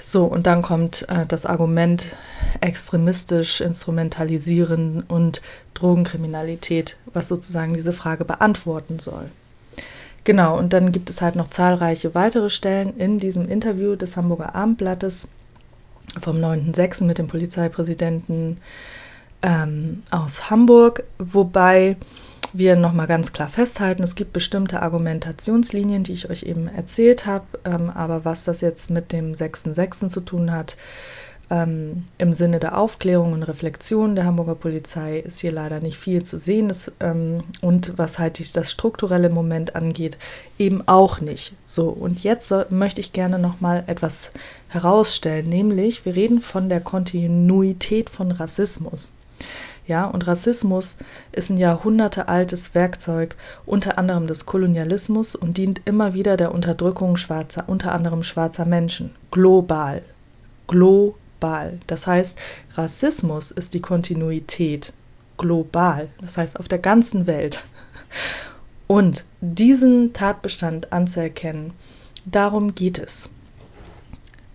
So, 0.00 0.26
und 0.26 0.46
dann 0.46 0.62
kommt 0.62 1.08
äh, 1.08 1.26
das 1.26 1.44
Argument 1.44 2.14
extremistisch, 2.60 3.60
instrumentalisieren 3.60 5.02
und 5.02 5.42
Drogenkriminalität, 5.74 6.98
was 7.12 7.26
sozusagen 7.26 7.74
diese 7.74 7.92
Frage 7.92 8.24
beantworten 8.24 9.00
soll. 9.00 9.28
Genau, 10.22 10.56
und 10.56 10.72
dann 10.72 10.92
gibt 10.92 11.10
es 11.10 11.20
halt 11.20 11.34
noch 11.34 11.48
zahlreiche 11.48 12.14
weitere 12.14 12.48
Stellen 12.48 12.96
in 12.96 13.18
diesem 13.18 13.48
Interview 13.48 13.96
des 13.96 14.16
Hamburger 14.16 14.54
Abendblattes 14.54 15.30
vom 16.20 16.36
9.6. 16.36 17.04
mit 17.04 17.18
dem 17.18 17.26
Polizeipräsidenten 17.26 18.58
ähm, 19.42 20.04
aus 20.10 20.48
Hamburg, 20.48 21.02
wobei 21.18 21.96
wir 22.54 22.76
nochmal 22.76 23.08
ganz 23.08 23.32
klar 23.32 23.48
festhalten, 23.48 24.02
es 24.02 24.14
gibt 24.14 24.32
bestimmte 24.32 24.80
Argumentationslinien, 24.80 26.04
die 26.04 26.12
ich 26.12 26.30
euch 26.30 26.44
eben 26.44 26.68
erzählt 26.68 27.26
habe, 27.26 27.46
ähm, 27.64 27.90
aber 27.90 28.24
was 28.24 28.44
das 28.44 28.60
jetzt 28.60 28.90
mit 28.90 29.12
dem 29.12 29.32
6.6. 29.32 30.08
zu 30.08 30.20
tun 30.20 30.52
hat, 30.52 30.76
ähm, 31.50 32.04
im 32.16 32.32
Sinne 32.32 32.60
der 32.60 32.78
Aufklärung 32.78 33.32
und 33.32 33.42
Reflexion 33.42 34.14
der 34.14 34.24
Hamburger 34.24 34.54
Polizei 34.54 35.18
ist 35.18 35.40
hier 35.40 35.52
leider 35.52 35.80
nicht 35.80 35.98
viel 35.98 36.22
zu 36.22 36.38
sehen 36.38 36.68
das, 36.68 36.92
ähm, 37.00 37.42
und 37.60 37.98
was 37.98 38.18
halt 38.18 38.56
das 38.56 38.70
strukturelle 38.70 39.30
Moment 39.30 39.76
angeht, 39.76 40.16
eben 40.58 40.86
auch 40.86 41.20
nicht. 41.20 41.54
So, 41.64 41.88
und 41.88 42.22
jetzt 42.22 42.48
so, 42.48 42.64
möchte 42.70 43.00
ich 43.00 43.12
gerne 43.12 43.38
nochmal 43.38 43.84
etwas 43.88 44.32
herausstellen, 44.68 45.48
nämlich 45.48 46.04
wir 46.04 46.14
reden 46.14 46.40
von 46.40 46.68
der 46.68 46.80
Kontinuität 46.80 48.10
von 48.10 48.30
Rassismus. 48.30 49.12
Ja, 49.86 50.06
und 50.06 50.26
Rassismus 50.26 50.96
ist 51.32 51.50
ein 51.50 51.58
jahrhundertealtes 51.58 52.74
Werkzeug, 52.74 53.36
unter 53.66 53.98
anderem 53.98 54.26
des 54.26 54.46
Kolonialismus 54.46 55.34
und 55.34 55.58
dient 55.58 55.82
immer 55.84 56.14
wieder 56.14 56.38
der 56.38 56.52
Unterdrückung 56.52 57.16
schwarzer, 57.16 57.64
unter 57.66 57.92
anderem 57.92 58.22
schwarzer 58.22 58.64
Menschen, 58.64 59.14
global. 59.30 60.02
Global. 60.66 61.78
Das 61.86 62.06
heißt, 62.06 62.38
Rassismus 62.74 63.50
ist 63.50 63.74
die 63.74 63.82
Kontinuität 63.82 64.94
global, 65.36 66.08
das 66.20 66.38
heißt 66.38 66.58
auf 66.58 66.68
der 66.68 66.78
ganzen 66.78 67.26
Welt. 67.26 67.62
Und 68.86 69.24
diesen 69.42 70.14
Tatbestand 70.14 70.92
anzuerkennen, 70.92 71.72
darum 72.24 72.74
geht 72.74 72.98
es. 72.98 73.30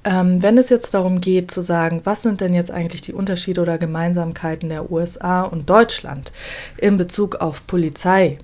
Ähm, 0.06 0.42
wenn 0.42 0.58
es 0.58 0.70
jetzt 0.70 0.94
darum 0.94 1.20
geht 1.20 1.52
zu 1.52 1.62
sagen, 1.62 2.02
was 2.06 2.22
sind 2.22 2.40
denn 2.42 2.54
jetzt 2.54 2.72
eigentlich 2.72 3.02
die 3.02 3.14
Unterschiede 3.14 3.62
oder 3.62 3.78
Gemeinsamkeiten 3.78 4.70
der 4.70 4.92
USA 4.92 5.42
und 5.42 5.70
Deutschland 5.70 6.32
in 6.78 6.96
Bezug 6.96 7.36
auf 7.36 7.68
Polizei, 7.68 8.40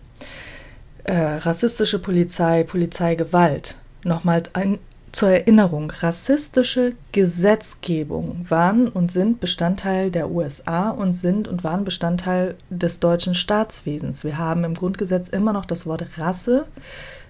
äh, 1.05 1.15
rassistische 1.15 1.99
Polizei, 1.99 2.63
Polizeigewalt, 2.63 3.77
nochmal 4.03 4.43
ein, 4.53 4.79
zur 5.13 5.29
Erinnerung, 5.29 5.91
rassistische 5.91 6.93
Gesetzgebung 7.13 8.45
waren 8.49 8.89
und 8.89 9.09
sind 9.09 9.39
Bestandteil 9.39 10.11
der 10.11 10.29
USA 10.29 10.89
und 10.89 11.13
sind 11.13 11.47
und 11.47 11.63
waren 11.63 11.85
Bestandteil 11.85 12.55
des 12.69 12.99
deutschen 12.99 13.33
Staatswesens. 13.33 14.25
Wir 14.25 14.37
haben 14.37 14.65
im 14.65 14.73
Grundgesetz 14.73 15.29
immer 15.29 15.53
noch 15.53 15.65
das 15.65 15.85
Wort 15.85 16.03
Rasse, 16.17 16.65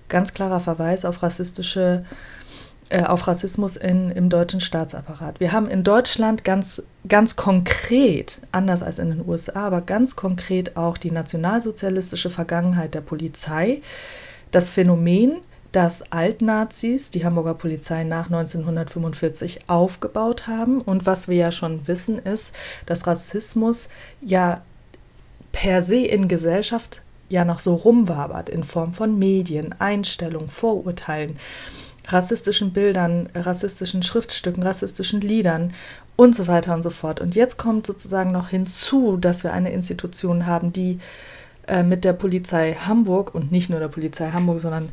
ganz 0.10 0.34
klarer 0.34 0.62
Verweis 0.62 1.05
auf 1.05 1.22
rassistische 1.22 2.03
äh, 2.10 2.44
auf 2.92 3.27
Rassismus 3.27 3.77
in, 3.77 4.12
im 4.12 4.30
deutschen 4.30 4.60
Staatsapparat. 4.60 5.39
Wir 5.39 5.51
haben 5.51 5.68
in 5.68 5.84
Deutschland 5.84 6.44
ganz, 6.44 6.84
ganz 7.08 7.36
konkret, 7.36 8.42
anders 8.51 8.84
als 8.84 9.00
in 9.00 9.10
den 9.10 9.27
USA, 9.27 9.65
aber 9.65 9.82
ganz 9.82 10.15
konkret 10.15 10.77
auch 10.77 10.98
die 10.98 11.12
nationalsozialistische 11.12 12.30
Vergangenheit 12.30 12.94
der 12.94 13.01
Polizei, 13.01 13.82
das 14.51 14.70
Phänomen, 14.70 15.38
dass 15.72 16.12
Altnazis 16.12 17.12
die 17.12 17.25
Hamburger 17.25 17.56
Polizei 17.56 18.06
nach 18.06 18.27
1945 18.27 19.68
aufgebaut 19.68 20.48
haben. 20.48 20.80
Und 20.80 21.06
was 21.06 21.27
wir 21.27 21.36
ja 21.36 21.51
schon 21.51 21.88
wissen, 21.88 22.18
ist, 22.18 22.56
dass 22.86 23.08
Rassismus 23.08 23.89
ja 24.22 24.62
per 25.51 25.82
se 25.82 26.06
in 26.06 26.27
Gesellschaft 26.30 27.01
ja 27.27 27.44
noch 27.44 27.60
so 27.60 27.75
rumwabert 27.75 28.48
in 28.50 28.63
Form 28.63 28.94
von 28.94 29.20
Medien, 29.20 29.75
Einstellungen, 29.80 30.50
Vorurteilen 30.50 31.39
rassistischen 32.07 32.74
Bildern, 32.74 33.29
rassistischen 33.33 34.03
Schriftstücken, 34.03 34.63
rassistischen 34.63 35.21
Liedern 35.21 35.74
und 36.15 36.35
so 36.35 36.47
weiter 36.47 36.74
und 36.74 36.83
so 36.83 36.89
fort. 36.89 37.19
Und 37.19 37.35
jetzt 37.35 37.57
kommt 37.57 37.88
sozusagen 37.88 38.31
noch 38.31 38.50
hinzu, 38.50 39.17
dass 39.17 39.43
wir 39.43 39.53
eine 39.53 39.71
Institution 39.71 40.45
haben, 40.45 40.71
die 40.71 41.00
äh, 41.67 41.83
mit 41.83 42.05
der 42.05 42.13
Polizei 42.13 42.74
Hamburg 42.74 43.33
und 43.33 43.51
nicht 43.51 43.69
nur 43.69 43.79
der 43.79 43.88
Polizei 43.88 44.31
Hamburg, 44.31 44.59
sondern 44.59 44.89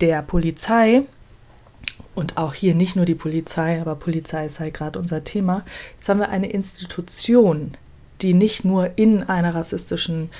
der 0.00 0.22
Polizei 0.22 1.02
und 2.14 2.36
auch 2.36 2.54
hier 2.54 2.74
nicht 2.74 2.96
nur 2.96 3.04
die 3.04 3.14
Polizei, 3.14 3.80
aber 3.80 3.94
Polizei 3.94 4.46
ist 4.46 4.60
halt 4.60 4.74
gerade 4.74 4.98
unser 4.98 5.24
Thema. 5.24 5.64
Jetzt 5.96 6.08
haben 6.08 6.20
wir 6.20 6.30
eine 6.30 6.50
Institution, 6.50 7.76
die 8.22 8.34
nicht 8.34 8.64
nur 8.64 8.90
in 8.96 9.22
einer 9.22 9.54
rassistischen, 9.54 10.30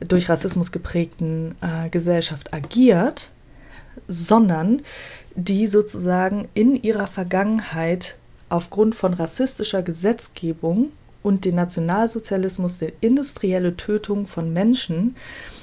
durch 0.00 0.28
Rassismus 0.28 0.72
geprägten 0.72 1.54
äh, 1.60 1.88
Gesellschaft 1.90 2.52
agiert, 2.52 3.30
sondern 4.08 4.82
die 5.34 5.66
sozusagen 5.66 6.48
in 6.54 6.76
ihrer 6.82 7.06
Vergangenheit 7.06 8.18
aufgrund 8.48 8.94
von 8.94 9.14
rassistischer 9.14 9.82
Gesetzgebung 9.82 10.92
und 11.22 11.44
den 11.44 11.54
Nationalsozialismus, 11.54 12.78
die 12.78 12.92
industrielle 13.00 13.76
Tötung 13.76 14.26
von 14.26 14.52
Menschen, 14.52 15.16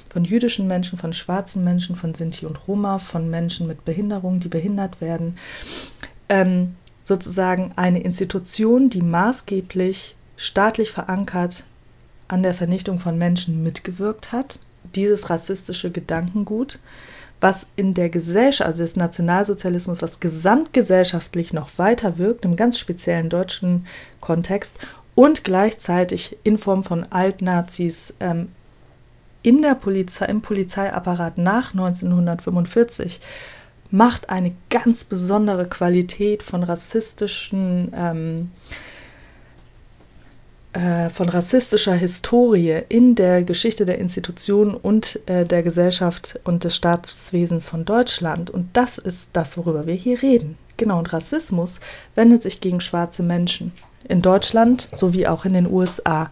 von 0.09 0.23
jüdischen 0.23 0.67
Menschen, 0.67 0.97
von 0.97 1.13
schwarzen 1.13 1.63
Menschen, 1.63 1.95
von 1.95 2.13
Sinti 2.13 2.45
und 2.45 2.67
Roma, 2.67 2.97
von 2.97 3.29
Menschen 3.29 3.67
mit 3.67 3.85
Behinderung, 3.85 4.39
die 4.39 4.47
behindert 4.47 5.01
werden, 5.01 5.37
ähm, 6.29 6.75
sozusagen 7.03 7.73
eine 7.75 8.01
Institution, 8.01 8.89
die 8.89 9.01
maßgeblich 9.01 10.15
staatlich 10.35 10.91
verankert 10.91 11.65
an 12.27 12.43
der 12.43 12.53
Vernichtung 12.53 12.99
von 12.99 13.17
Menschen 13.17 13.61
mitgewirkt 13.61 14.31
hat, 14.31 14.59
dieses 14.95 15.29
rassistische 15.29 15.91
Gedankengut 15.91 16.79
was 17.41 17.69
in 17.75 17.93
der 17.93 18.09
Gesellschaft, 18.09 18.67
also 18.67 18.83
des 18.83 18.95
Nationalsozialismus, 18.95 20.01
was 20.01 20.19
gesamtgesellschaftlich 20.19 21.53
noch 21.53 21.69
weiter 21.77 22.17
wirkt, 22.17 22.45
im 22.45 22.55
ganz 22.55 22.77
speziellen 22.77 23.29
deutschen 23.29 23.87
Kontext 24.19 24.75
und 25.15 25.43
gleichzeitig 25.43 26.37
in 26.43 26.57
Form 26.57 26.83
von 26.83 27.05
Altnazis 27.11 28.13
ähm, 28.19 28.49
in 29.41 29.61
der 29.61 29.75
Polizei, 29.75 30.25
im 30.25 30.41
Polizeiapparat 30.41 31.37
nach 31.37 31.73
1945 31.73 33.21
macht 33.91 34.29
eine 34.29 34.53
ganz 34.69 35.03
besondere 35.05 35.67
Qualität 35.67 36.43
von 36.43 36.63
rassistischen 36.63 37.91
ähm, 37.95 38.51
äh, 40.73 41.09
von 41.09 41.29
rassistischer 41.29 41.95
Historie 41.95 42.81
in 42.89 43.15
der 43.15 43.43
Geschichte 43.43 43.85
der 43.85 43.97
Institutionen 43.97 44.75
und 44.75 45.19
äh, 45.27 45.45
der 45.45 45.63
Gesellschaft 45.63 46.39
und 46.43 46.63
des 46.63 46.75
Staatswesens 46.75 47.67
von 47.67 47.85
Deutschland. 47.85 48.49
Und 48.49 48.69
das 48.73 48.97
ist 48.97 49.29
das, 49.33 49.57
worüber 49.57 49.87
wir 49.87 49.95
hier 49.95 50.21
reden. 50.21 50.57
Genau, 50.77 50.99
und 50.99 51.11
Rassismus 51.11 51.79
wendet 52.15 52.43
sich 52.43 52.61
gegen 52.61 52.81
schwarze 52.81 53.23
Menschen 53.23 53.71
in 54.07 54.21
Deutschland 54.21 54.87
sowie 54.93 55.27
auch 55.27 55.45
in 55.45 55.53
den 55.53 55.65
USA. 55.69 56.29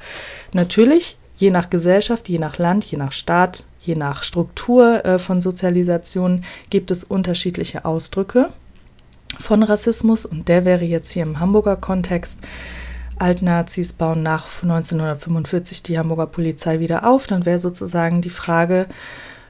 Natürlich, 0.53 1.17
je 1.35 1.49
nach 1.49 1.69
Gesellschaft, 1.69 2.29
je 2.29 2.39
nach 2.39 2.57
Land, 2.57 2.85
je 2.85 2.97
nach 2.97 3.11
Staat, 3.11 3.65
je 3.79 3.95
nach 3.95 4.23
Struktur 4.23 5.03
äh, 5.03 5.19
von 5.19 5.41
Sozialisation 5.41 6.43
gibt 6.69 6.91
es 6.91 7.03
unterschiedliche 7.03 7.85
Ausdrücke 7.85 8.53
von 9.39 9.63
Rassismus 9.63 10.25
und 10.25 10.47
der 10.47 10.63
wäre 10.63 10.85
jetzt 10.85 11.11
hier 11.11 11.23
im 11.23 11.39
Hamburger 11.39 11.75
Kontext 11.75 12.39
Altnazis 13.19 13.93
bauen 13.93 14.23
nach 14.23 14.63
1945 14.63 15.83
die 15.83 15.97
Hamburger 15.97 16.27
Polizei 16.27 16.79
wieder 16.79 17.07
auf, 17.07 17.27
dann 17.27 17.45
wäre 17.45 17.59
sozusagen 17.59 18.21
die 18.21 18.29
Frage, 18.29 18.87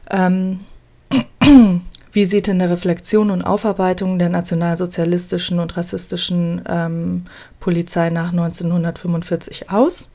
ähm, 0.09 0.61
wie 2.11 2.25
sieht 2.25 2.47
denn 2.47 2.61
eine 2.61 2.71
Reflexion 2.71 3.31
und 3.31 3.43
Aufarbeitung 3.43 4.19
der 4.19 4.29
nationalsozialistischen 4.29 5.59
und 5.59 5.77
rassistischen 5.77 6.63
ähm, 6.67 7.25
Polizei 7.59 8.09
nach 8.09 8.31
1945 8.31 9.69
aus? 9.69 10.09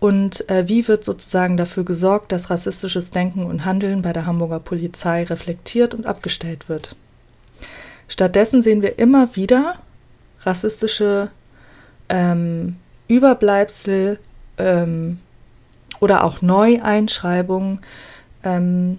Und 0.00 0.48
äh, 0.50 0.68
wie 0.68 0.86
wird 0.86 1.04
sozusagen 1.04 1.56
dafür 1.56 1.84
gesorgt, 1.84 2.32
dass 2.32 2.50
rassistisches 2.50 3.10
Denken 3.10 3.44
und 3.44 3.64
Handeln 3.64 4.02
bei 4.02 4.12
der 4.12 4.26
Hamburger 4.26 4.60
Polizei 4.60 5.24
reflektiert 5.24 5.94
und 5.94 6.04
abgestellt 6.04 6.68
wird? 6.68 6.94
Stattdessen 8.08 8.62
sehen 8.62 8.82
wir 8.82 8.98
immer 8.98 9.34
wieder 9.34 9.76
rassistische 10.40 11.30
ähm, 12.08 12.76
Überbleibsel 13.08 14.18
ähm, 14.58 15.18
oder 16.00 16.24
auch 16.24 16.42
Neueinschreibungen 16.42 17.80
ähm, 18.42 18.98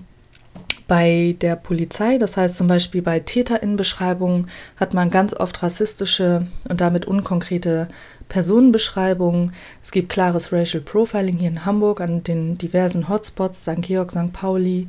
bei 0.87 1.35
der 1.41 1.55
Polizei. 1.55 2.17
Das 2.17 2.37
heißt 2.37 2.55
zum 2.55 2.67
Beispiel 2.67 3.01
bei 3.01 3.19
Täterinnenbeschreibungen 3.19 4.49
hat 4.77 4.93
man 4.93 5.09
ganz 5.09 5.33
oft 5.33 5.61
rassistische 5.63 6.45
und 6.69 6.81
damit 6.81 7.05
unkonkrete 7.05 7.87
Personenbeschreibungen. 8.29 9.53
Es 9.81 9.91
gibt 9.91 10.09
klares 10.09 10.51
Racial 10.51 10.83
Profiling 10.83 11.37
hier 11.37 11.49
in 11.49 11.65
Hamburg 11.65 12.01
an 12.01 12.23
den 12.23 12.57
diversen 12.57 13.09
Hotspots, 13.09 13.63
St. 13.63 13.81
Georg, 13.81 14.11
St. 14.11 14.33
Pauli, 14.33 14.87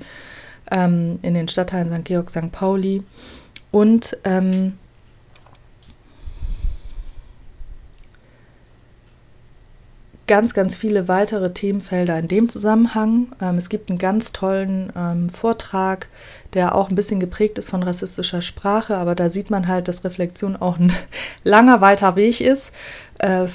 ähm, 0.71 1.19
in 1.23 1.35
den 1.35 1.49
Stadtteilen 1.49 1.93
St. 1.93 2.05
Georg, 2.05 2.31
St. 2.31 2.53
Pauli. 2.53 3.03
Und 3.71 4.17
ähm, 4.25 4.75
ganz, 10.27 10.55
ganz 10.55 10.77
viele 10.77 11.09
weitere 11.09 11.53
Themenfelder 11.53 12.19
in 12.19 12.29
dem 12.29 12.49
Zusammenhang. 12.49 13.29
Ähm, 13.41 13.57
es 13.57 13.69
gibt 13.69 13.91
einen 13.91 13.99
ganz 13.99 14.33
tollen 14.33 14.93
ähm, 14.97 15.29
Vortrag, 15.31 16.09
der 16.53 16.75
auch 16.75 16.91
ein 16.91 16.97
bisschen 16.97 17.21
geprägt 17.21 17.59
ist 17.59 17.71
von 17.71 17.83
rassistischer 17.83 18.43
Sprache, 18.43 18.97
aber 18.97 19.15
da 19.15 19.29
sieht 19.29 19.51
man 19.51 19.69
halt, 19.69 19.89
dass 19.89 20.05
Reflexion 20.05 20.57
auch 20.57 20.79
ein 20.79 20.93
langer, 21.45 21.81
weiter 21.81 22.17
Weg 22.17 22.41
ist. 22.41 22.73
Äh, 23.19 23.47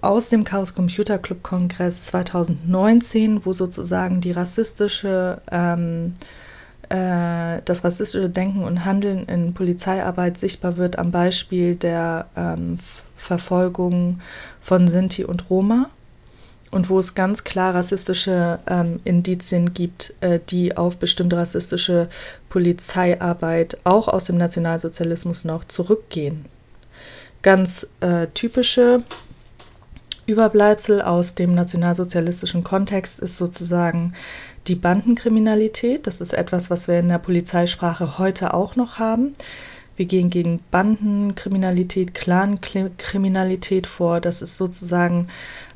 aus 0.00 0.28
dem 0.28 0.44
Chaos 0.44 0.74
Computer 0.74 1.18
Club 1.18 1.42
Kongress 1.42 2.06
2019, 2.06 3.44
wo 3.44 3.52
sozusagen 3.52 4.20
die 4.20 4.32
rassistische 4.32 5.42
ähm, 5.50 6.14
äh, 6.88 7.60
das 7.64 7.84
rassistische 7.84 8.30
Denken 8.30 8.64
und 8.64 8.84
Handeln 8.84 9.26
in 9.26 9.54
Polizeiarbeit 9.54 10.38
sichtbar 10.38 10.76
wird 10.76 10.98
am 10.98 11.10
Beispiel 11.10 11.76
der 11.76 12.28
ähm, 12.36 12.78
Verfolgung 13.14 14.20
von 14.60 14.88
Sinti 14.88 15.24
und 15.24 15.48
Roma 15.48 15.90
und 16.74 16.90
wo 16.90 16.98
es 16.98 17.14
ganz 17.14 17.44
klar 17.44 17.72
rassistische 17.72 18.58
ähm, 18.66 18.98
Indizien 19.04 19.74
gibt, 19.74 20.12
äh, 20.20 20.40
die 20.50 20.76
auf 20.76 20.96
bestimmte 20.96 21.36
rassistische 21.36 22.08
Polizeiarbeit 22.48 23.78
auch 23.84 24.08
aus 24.08 24.24
dem 24.24 24.36
Nationalsozialismus 24.38 25.44
noch 25.44 25.62
zurückgehen. 25.62 26.46
Ganz 27.42 27.86
äh, 28.00 28.26
typische 28.34 29.04
Überbleibsel 30.26 31.00
aus 31.00 31.36
dem 31.36 31.54
nationalsozialistischen 31.54 32.64
Kontext 32.64 33.20
ist 33.20 33.36
sozusagen 33.38 34.14
die 34.66 34.74
Bandenkriminalität. 34.74 36.08
Das 36.08 36.20
ist 36.20 36.34
etwas, 36.34 36.70
was 36.70 36.88
wir 36.88 36.98
in 36.98 37.08
der 37.08 37.18
Polizeisprache 37.18 38.18
heute 38.18 38.52
auch 38.52 38.74
noch 38.74 38.98
haben. 38.98 39.36
Wir 39.96 40.06
gehen 40.06 40.28
gegen 40.28 40.58
Bandenkriminalität, 40.72 42.14
Clankriminalität 42.14 43.86
vor. 43.86 44.20
Das 44.20 44.42
ist 44.42 44.56
sozusagen 44.56 45.28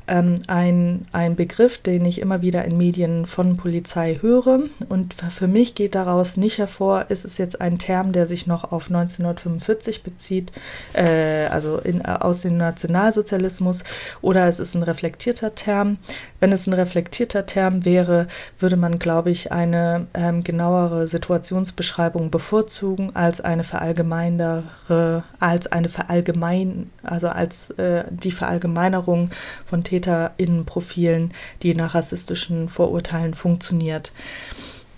ein, 0.09 1.05
ein 1.11 1.35
Begriff, 1.35 1.77
den 1.77 2.03
ich 2.05 2.19
immer 2.19 2.41
wieder 2.41 2.65
in 2.65 2.77
Medien 2.77 3.27
von 3.27 3.57
Polizei 3.57 4.17
höre. 4.19 4.61
Und 4.89 5.13
für 5.13 5.47
mich 5.47 5.75
geht 5.75 5.93
daraus 5.93 6.35
nicht 6.35 6.57
hervor, 6.57 7.05
ist 7.09 7.25
es 7.25 7.37
jetzt 7.37 7.61
ein 7.61 7.77
Term, 7.77 8.11
der 8.11 8.25
sich 8.25 8.47
noch 8.47 8.71
auf 8.71 8.87
1945 8.87 10.03
bezieht, 10.03 10.51
äh, 10.93 11.45
also 11.45 11.77
in, 11.77 12.01
äh, 12.01 12.17
aus 12.19 12.41
dem 12.41 12.57
Nationalsozialismus, 12.57 13.83
oder 14.21 14.47
es 14.47 14.59
ist 14.59 14.73
ein 14.75 14.83
reflektierter 14.83 15.53
Term. 15.53 15.97
Wenn 16.39 16.51
es 16.51 16.65
ein 16.65 16.73
reflektierter 16.73 17.45
Term 17.45 17.85
wäre, 17.85 18.27
würde 18.57 18.77
man, 18.77 18.97
glaube 18.97 19.29
ich, 19.29 19.51
eine 19.51 20.07
ähm, 20.15 20.43
genauere 20.43 21.07
Situationsbeschreibung 21.07 22.31
bevorzugen 22.31 23.15
als 23.15 23.41
eine 23.41 23.63
verallgemeinere, 23.63 25.23
als 25.39 25.67
eine 25.67 25.89
verallgemein, 25.89 26.89
also 27.03 27.27
als 27.27 27.69
äh, 27.71 28.05
die 28.09 28.31
Verallgemeinerung 28.31 29.29
von 29.67 29.83
Tätigkeiten 29.83 29.98
TäterInnenprofilen, 29.99 31.33
die 31.63 31.75
nach 31.75 31.95
rassistischen 31.95 32.69
Vorurteilen 32.69 33.33
funktioniert. 33.33 34.11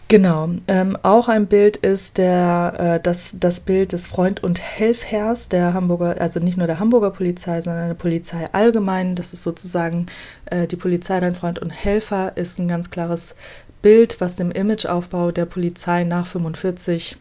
Genau. 0.07 0.49
Ähm, 0.67 0.97
auch 1.03 1.29
ein 1.29 1.47
Bild 1.47 1.77
ist 1.77 2.17
der, 2.17 2.73
äh, 2.77 2.99
das, 2.99 3.37
das 3.39 3.61
Bild 3.61 3.93
des 3.93 4.07
Freund- 4.07 4.43
und 4.43 4.59
Helfherrs 4.59 5.47
der 5.47 5.73
Hamburger, 5.73 6.19
also 6.19 6.41
nicht 6.41 6.57
nur 6.57 6.67
der 6.67 6.79
Hamburger 6.79 7.11
Polizei, 7.11 7.61
sondern 7.61 7.87
der 7.87 7.95
Polizei 7.95 8.49
allgemein. 8.51 9.15
Das 9.15 9.31
ist 9.31 9.43
sozusagen 9.43 10.07
äh, 10.47 10.67
die 10.67 10.75
Polizei, 10.75 11.21
dein 11.21 11.33
Freund 11.33 11.59
und 11.59 11.69
Helfer, 11.69 12.35
ist 12.35 12.59
ein 12.59 12.67
ganz 12.67 12.91
klares 12.91 13.37
Bild, 13.81 14.19
was 14.19 14.35
dem 14.35 14.51
Imageaufbau 14.51 15.31
der 15.31 15.45
Polizei 15.45 16.03
nach 16.03 16.27
45 16.27 17.15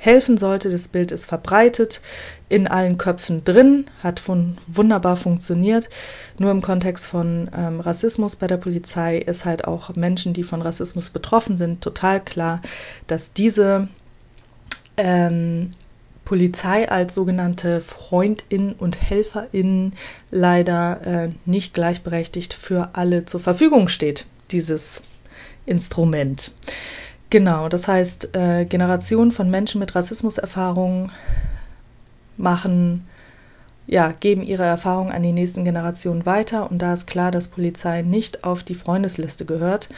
helfen 0.00 0.38
sollte. 0.38 0.70
Das 0.70 0.88
Bild 0.88 1.12
ist 1.12 1.26
verbreitet, 1.26 2.00
in 2.48 2.66
allen 2.66 2.96
Köpfen 2.96 3.44
drin, 3.44 3.84
hat 4.02 4.18
von, 4.18 4.56
wunderbar 4.66 5.16
funktioniert. 5.16 5.90
Nur 6.38 6.50
im 6.50 6.62
Kontext 6.62 7.06
von 7.06 7.50
ähm, 7.54 7.80
Rassismus 7.80 8.36
bei 8.36 8.46
der 8.46 8.56
Polizei 8.56 9.18
ist 9.18 9.44
halt 9.44 9.66
auch 9.66 9.94
Menschen, 9.94 10.32
die 10.32 10.42
von 10.42 10.62
Rassismus 10.62 11.10
betroffen 11.10 11.58
sind, 11.58 11.82
total 11.82 12.24
klar, 12.24 12.62
dass 13.06 13.34
diese 13.34 13.88
ähm, 14.96 15.68
Polizei 16.24 16.88
als 16.88 17.14
sogenannte 17.14 17.82
Freundin 17.82 18.72
und 18.72 19.02
Helferin 19.02 19.92
leider 20.30 21.00
äh, 21.04 21.30
nicht 21.44 21.74
gleichberechtigt 21.74 22.54
für 22.54 22.90
alle 22.94 23.26
zur 23.26 23.40
Verfügung 23.40 23.88
steht, 23.88 24.26
dieses 24.50 25.02
Instrument. 25.66 26.52
Genau, 27.30 27.68
das 27.68 27.86
heißt, 27.86 28.34
äh, 28.34 28.64
Generationen 28.64 29.30
von 29.30 29.48
Menschen 29.48 29.78
mit 29.78 29.94
Rassismuserfahrungen 29.94 31.12
machen, 32.36 33.06
ja, 33.86 34.10
geben 34.10 34.42
ihre 34.42 34.64
Erfahrungen 34.64 35.12
an 35.12 35.22
die 35.22 35.32
nächsten 35.32 35.64
Generationen 35.64 36.26
weiter. 36.26 36.68
Und 36.68 36.78
da 36.82 36.92
ist 36.92 37.06
klar, 37.06 37.30
dass 37.30 37.46
Polizei 37.46 38.02
nicht 38.02 38.42
auf 38.42 38.64
die 38.64 38.74
Freundesliste 38.74 39.44
gehört, 39.44 39.90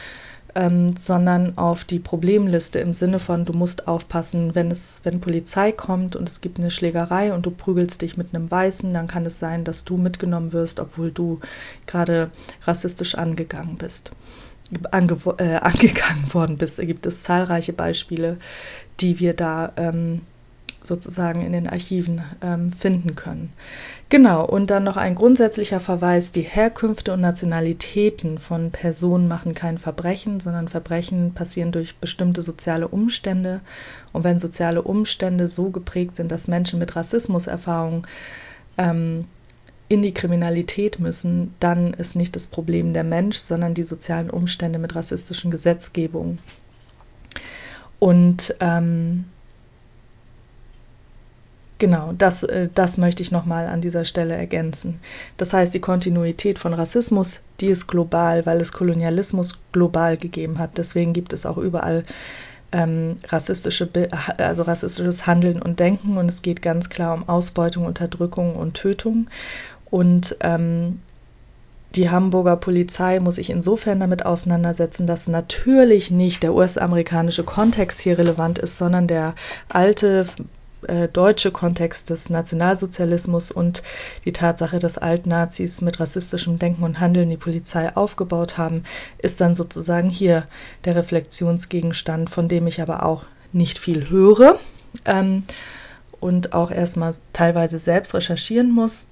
ähm, 0.53 0.95
sondern 0.95 1.57
auf 1.57 1.85
die 1.85 1.97
Problemliste 1.97 2.77
im 2.77 2.93
Sinne 2.93 3.17
von, 3.17 3.45
du 3.45 3.53
musst 3.53 3.87
aufpassen, 3.87 4.53
wenn 4.53 4.69
es, 4.69 5.01
wenn 5.03 5.19
Polizei 5.19 5.71
kommt 5.71 6.15
und 6.15 6.29
es 6.29 6.39
gibt 6.39 6.59
eine 6.59 6.69
Schlägerei 6.69 7.33
und 7.33 7.47
du 7.47 7.51
prügelst 7.51 8.03
dich 8.03 8.15
mit 8.15 8.35
einem 8.35 8.51
Weißen, 8.51 8.93
dann 8.93 9.07
kann 9.07 9.25
es 9.25 9.39
sein, 9.39 9.63
dass 9.63 9.85
du 9.85 9.97
mitgenommen 9.97 10.53
wirst, 10.53 10.79
obwohl 10.79 11.11
du 11.11 11.39
gerade 11.87 12.29
rassistisch 12.61 13.15
angegangen 13.15 13.77
bist 13.77 14.11
ange 14.91 15.17
äh, 15.37 15.55
angegangen 15.61 16.33
worden 16.33 16.57
bist. 16.57 16.79
Da 16.79 16.85
gibt 16.85 17.05
es 17.05 17.23
zahlreiche 17.23 17.73
Beispiele, 17.73 18.37
die 18.99 19.19
wir 19.19 19.33
da 19.33 19.73
ähm, 19.77 20.21
sozusagen 20.83 21.41
in 21.45 21.53
den 21.53 21.67
Archiven 21.67 22.21
ähm, 22.41 22.71
finden 22.73 23.15
können. 23.15 23.53
Genau, 24.09 24.45
und 24.45 24.69
dann 24.69 24.83
noch 24.83 24.97
ein 24.97 25.15
grundsätzlicher 25.15 25.79
Verweis, 25.79 26.31
die 26.31 26.41
Herkünfte 26.41 27.13
und 27.13 27.21
Nationalitäten 27.21 28.37
von 28.37 28.71
Personen 28.71 29.27
machen 29.27 29.53
kein 29.53 29.77
Verbrechen, 29.77 30.39
sondern 30.39 30.67
Verbrechen 30.67 31.33
passieren 31.33 31.71
durch 31.71 31.95
bestimmte 31.95 32.41
soziale 32.41 32.87
Umstände. 32.87 33.61
Und 34.11 34.23
wenn 34.23 34.39
soziale 34.39 34.81
Umstände 34.81 35.47
so 35.47 35.69
geprägt 35.69 36.15
sind, 36.17 36.31
dass 36.31 36.47
Menschen 36.47 36.79
mit 36.79 36.95
Rassismuserfahrungen 36.95 38.03
ähm, 38.77 39.25
in 39.93 40.01
die 40.01 40.13
Kriminalität 40.13 40.99
müssen, 40.99 41.53
dann 41.59 41.93
ist 41.93 42.15
nicht 42.15 42.35
das 42.35 42.47
Problem 42.47 42.93
der 42.93 43.03
Mensch, 43.03 43.37
sondern 43.37 43.73
die 43.73 43.83
sozialen 43.83 44.29
Umstände 44.29 44.79
mit 44.79 44.95
rassistischen 44.95 45.51
Gesetzgebungen. 45.51 46.39
Und 47.99 48.55
ähm, 48.59 49.25
Genau, 51.83 52.13
das, 52.17 52.43
äh, 52.43 52.69
das 52.73 52.97
möchte 52.97 53.23
ich 53.23 53.33
nochmal 53.33 53.67
an 53.67 53.81
dieser 53.81 54.05
Stelle 54.05 54.35
ergänzen. 54.35 55.01
Das 55.35 55.51
heißt, 55.51 55.73
die 55.73 55.81
Kontinuität 55.81 56.57
von 56.57 56.73
Rassismus, 56.73 57.41
die 57.59 57.67
ist 57.67 57.87
global, 57.87 58.45
weil 58.45 58.61
es 58.61 58.71
Kolonialismus 58.71 59.59
global 59.73 60.15
gegeben 60.15 60.59
hat. 60.59 60.77
Deswegen 60.77 61.11
gibt 61.11 61.33
es 61.33 61.45
auch 61.45 61.57
überall 61.57 62.05
ähm, 62.73 63.17
rassistische, 63.27 63.87
also 64.37 64.63
rassistisches 64.63 65.25
Handeln 65.25 65.61
und 65.61 65.79
Denken 65.79 66.17
und 66.17 66.29
es 66.29 66.41
geht 66.41 66.61
ganz 66.61 66.89
klar 66.89 67.13
um 67.13 67.29
Ausbeutung, 67.29 67.85
Unterdrückung 67.85 68.55
und 68.55 68.73
Tötung. 68.73 69.29
Und 69.85 70.35
ähm, 70.41 70.99
die 71.95 72.09
Hamburger 72.09 72.55
Polizei 72.55 73.19
muss 73.19 73.35
sich 73.35 73.51
insofern 73.51 73.99
damit 73.99 74.25
auseinandersetzen, 74.25 75.05
dass 75.05 75.27
natürlich 75.27 76.09
nicht 76.09 76.41
der 76.41 76.55
US-amerikanische 76.55 77.43
Kontext 77.43 78.01
hier 78.01 78.17
relevant 78.17 78.57
ist, 78.57 78.79
sondern 78.79 79.07
der 79.07 79.35
alte 79.69 80.25
äh, 80.87 81.07
deutsche 81.07 81.51
Kontext 81.51 82.09
des 82.09 82.29
Nationalsozialismus 82.29 83.51
und 83.51 83.83
die 84.25 84.33
Tatsache, 84.33 84.79
dass 84.79 84.97
Altnazis 84.97 85.81
mit 85.81 85.99
rassistischem 85.99 86.59
Denken 86.59 86.83
und 86.83 86.99
Handeln 86.99 87.29
die 87.29 87.37
Polizei 87.37 87.95
aufgebaut 87.95 88.57
haben, 88.57 88.83
ist 89.17 89.41
dann 89.41 89.55
sozusagen 89.55 90.09
hier 90.09 90.45
der 90.85 90.95
Reflexionsgegenstand, 90.95 92.29
von 92.29 92.47
dem 92.47 92.67
ich 92.67 92.81
aber 92.81 93.03
auch 93.03 93.23
nicht 93.51 93.79
viel 93.79 94.09
höre 94.09 94.59
ähm, 95.05 95.43
und 96.19 96.53
auch 96.53 96.71
erstmal 96.71 97.15
teilweise 97.33 97.79
selbst 97.79 98.13
recherchieren 98.13 98.71
muss. 98.71 99.07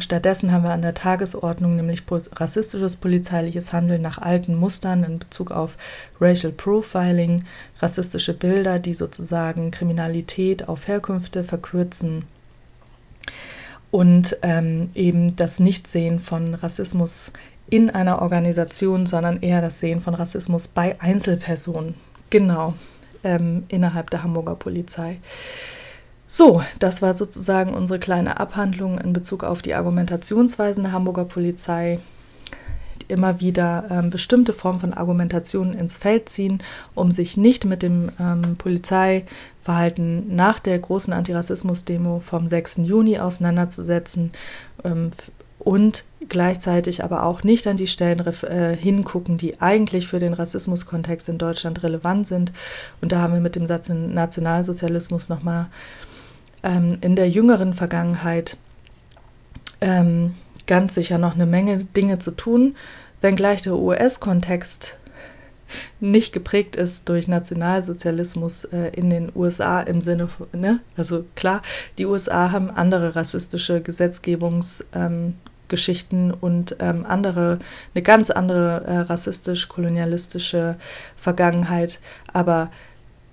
Stattdessen 0.00 0.50
haben 0.50 0.64
wir 0.64 0.72
an 0.72 0.82
der 0.82 0.94
Tagesordnung 0.94 1.76
nämlich 1.76 2.02
rassistisches 2.32 2.96
polizeiliches 2.96 3.72
Handeln 3.72 4.02
nach 4.02 4.18
alten 4.18 4.56
Mustern 4.56 5.04
in 5.04 5.18
Bezug 5.20 5.52
auf 5.52 5.76
Racial 6.20 6.52
Profiling, 6.52 7.44
rassistische 7.78 8.34
Bilder, 8.34 8.80
die 8.80 8.94
sozusagen 8.94 9.70
Kriminalität 9.70 10.68
auf 10.68 10.88
Herkünfte 10.88 11.44
verkürzen 11.44 12.24
und 13.92 14.38
ähm, 14.42 14.90
eben 14.94 15.36
das 15.36 15.60
Nichtsehen 15.60 16.18
von 16.18 16.54
Rassismus 16.54 17.32
in 17.68 17.90
einer 17.90 18.22
Organisation, 18.22 19.06
sondern 19.06 19.40
eher 19.40 19.60
das 19.60 19.78
Sehen 19.78 20.00
von 20.00 20.14
Rassismus 20.14 20.66
bei 20.66 21.00
Einzelpersonen. 21.00 21.94
Genau, 22.30 22.74
ähm, 23.22 23.64
innerhalb 23.68 24.10
der 24.10 24.22
Hamburger 24.24 24.56
Polizei. 24.56 25.18
So, 26.32 26.62
das 26.78 27.02
war 27.02 27.14
sozusagen 27.14 27.74
unsere 27.74 27.98
kleine 27.98 28.38
Abhandlung 28.38 28.98
in 28.98 29.12
Bezug 29.12 29.42
auf 29.42 29.62
die 29.62 29.74
Argumentationsweisen 29.74 30.84
der 30.84 30.92
Hamburger 30.92 31.24
Polizei. 31.24 31.98
Die 33.02 33.12
immer 33.12 33.40
wieder 33.40 33.86
ähm, 33.90 34.10
bestimmte 34.10 34.52
Formen 34.52 34.78
von 34.78 34.94
Argumentationen 34.94 35.74
ins 35.74 35.96
Feld 35.96 36.28
ziehen, 36.28 36.62
um 36.94 37.10
sich 37.10 37.36
nicht 37.36 37.64
mit 37.64 37.82
dem 37.82 38.10
ähm, 38.20 38.54
Polizeiverhalten 38.58 40.36
nach 40.36 40.60
der 40.60 40.78
großen 40.78 41.12
Antirassismus-Demo 41.12 42.20
vom 42.20 42.46
6. 42.46 42.76
Juni 42.84 43.18
auseinanderzusetzen 43.18 44.30
ähm, 44.84 45.10
und 45.58 46.04
gleichzeitig 46.28 47.02
aber 47.02 47.24
auch 47.24 47.42
nicht 47.42 47.66
an 47.66 47.76
die 47.76 47.88
Stellen 47.88 48.20
äh, 48.20 48.76
hingucken, 48.76 49.36
die 49.36 49.60
eigentlich 49.60 50.06
für 50.06 50.20
den 50.20 50.34
Rassismuskontext 50.34 51.28
in 51.28 51.38
Deutschland 51.38 51.82
relevant 51.82 52.28
sind. 52.28 52.52
Und 53.00 53.10
da 53.10 53.18
haben 53.18 53.34
wir 53.34 53.40
mit 53.40 53.56
dem 53.56 53.66
Satz 53.66 53.88
Nationalsozialismus 53.88 55.28
nochmal 55.28 55.70
ähm, 56.62 56.98
in 57.00 57.16
der 57.16 57.28
jüngeren 57.28 57.74
Vergangenheit 57.74 58.56
ähm, 59.80 60.34
ganz 60.66 60.94
sicher 60.94 61.18
noch 61.18 61.34
eine 61.34 61.46
Menge 61.46 61.84
Dinge 61.84 62.18
zu 62.18 62.32
tun, 62.32 62.76
wenngleich 63.20 63.62
der 63.62 63.76
US-Kontext 63.76 65.00
nicht 66.00 66.32
geprägt 66.32 66.74
ist 66.76 67.08
durch 67.08 67.28
Nationalsozialismus 67.28 68.64
äh, 68.64 68.88
in 68.88 69.08
den 69.10 69.30
USA 69.34 69.80
im 69.80 70.00
Sinne 70.00 70.28
von, 70.28 70.46
ne? 70.52 70.80
also 70.96 71.24
klar, 71.34 71.62
die 71.98 72.06
USA 72.06 72.52
haben 72.52 72.70
andere 72.70 73.16
rassistische 73.16 73.80
Gesetzgebungsgeschichten 73.80 76.30
ähm, 76.30 76.36
und 76.40 76.76
ähm, 76.80 77.04
andere, 77.06 77.58
eine 77.94 78.02
ganz 78.02 78.30
andere 78.30 78.84
äh, 78.84 78.98
rassistisch-kolonialistische 78.98 80.76
Vergangenheit, 81.16 82.00
aber 82.32 82.70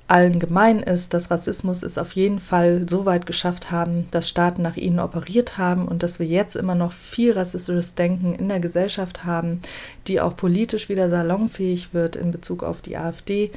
allen 0.08 0.40
gemein 0.40 0.80
ist, 0.80 1.14
dass 1.14 1.32
Rassismus 1.32 1.84
es 1.84 1.98
auf 1.98 2.14
jeden 2.14 2.40
Fall 2.40 2.88
so 2.88 3.06
weit 3.06 3.26
geschafft 3.26 3.72
haben, 3.72 4.08
dass 4.12 4.30
Staaten 4.30 4.62
nach 4.62 4.78
ihnen 4.78 5.00
operiert 5.00 5.58
haben 5.58 5.88
und 5.88 6.02
dass 6.02 6.20
wir 6.20 6.26
jetzt 6.26 6.56
immer 6.56 6.76
noch 6.76 6.94
viel 6.94 7.34
rassistisches 7.34 7.96
Denken 7.96 8.34
in 8.34 8.48
der 8.48 8.62
Gesellschaft 8.62 9.26
haben, 9.26 9.62
die 10.08 10.22
auch 10.22 10.36
politisch 10.36 10.88
wieder 10.88 11.10
salonfähig 11.10 11.94
wird 11.94 12.16
in 12.16 12.32
Bezug 12.32 12.64
auf 12.64 12.80
die 12.82 12.96
AfD 12.98 13.52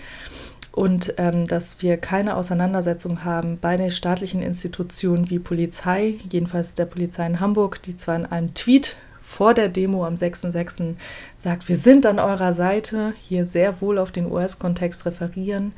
und 0.73 1.15
ähm, 1.19 1.47
dass 1.47 1.83
wir 1.83 1.97
keine 1.97 2.37
Auseinandersetzung 2.37 3.25
haben 3.25 3.59
bei 3.61 3.77
den 3.77 3.91
staatlichen 3.91 4.43
Institutionen 4.43 5.31
wie 5.31 5.39
Polizei, 5.39 6.15
jedenfalls 6.31 6.75
der 6.75 6.87
Polizei 6.87 7.27
in 7.27 7.41
Hamburg, 7.41 7.83
die 7.83 7.97
zwar 7.97 8.17
in 8.17 8.27
einem 8.27 8.55
Tweet 8.55 8.97
vor 9.23 9.55
der 9.55 9.69
Demo 9.69 10.05
am 10.05 10.15
6.6. 10.15 10.95
sagt, 11.37 11.69
wir 11.69 11.77
sind 11.77 12.07
an 12.07 12.19
eurer 12.19 12.53
Seite, 12.53 13.15
hier 13.21 13.47
sehr 13.47 13.81
wohl 13.81 13.99
auf 13.99 14.11
den 14.11 14.31
US-Kontext 14.31 15.07
referieren, 15.07 15.73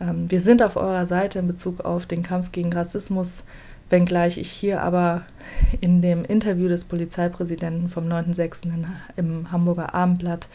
wir 0.00 0.40
sind 0.40 0.62
auf 0.62 0.76
eurer 0.76 1.06
Seite 1.06 1.38
in 1.38 1.46
Bezug 1.46 1.80
auf 1.84 2.06
den 2.06 2.22
Kampf 2.22 2.50
gegen 2.50 2.72
Rassismus, 2.72 3.44
wenngleich 3.88 4.38
ich 4.38 4.50
hier 4.50 4.82
aber 4.82 5.26
in 5.80 6.02
dem 6.02 6.24
Interview 6.24 6.68
des 6.68 6.84
Polizeipräsidenten 6.84 7.88
vom 7.88 8.04
9.6. 8.08 8.72
im 9.16 9.52
Hamburger 9.52 9.94
Abendblatt 9.94 10.48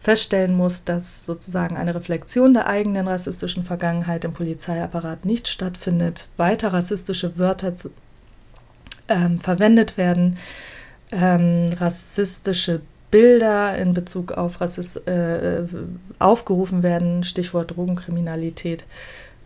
feststellen 0.00 0.54
muss, 0.54 0.84
dass 0.84 1.26
sozusagen 1.26 1.76
eine 1.76 1.94
Reflexion 1.94 2.54
der 2.54 2.66
eigenen 2.66 3.06
rassistischen 3.06 3.62
Vergangenheit 3.62 4.24
im 4.24 4.32
Polizeiapparat 4.32 5.26
nicht 5.26 5.46
stattfindet, 5.46 6.28
weiter 6.38 6.72
rassistische 6.72 7.38
Wörter 7.38 7.76
zu, 7.76 7.90
ähm, 9.08 9.38
verwendet 9.38 9.98
werden, 9.98 10.38
ähm, 11.12 11.66
rassistische 11.78 12.80
Bilder 13.10 13.76
in 13.76 13.94
Bezug 13.94 14.32
auf 14.32 14.60
Rassist 14.60 15.06
äh, 15.08 15.64
aufgerufen 16.18 16.82
werden, 16.82 17.24
Stichwort 17.24 17.76
Drogenkriminalität, 17.76 18.86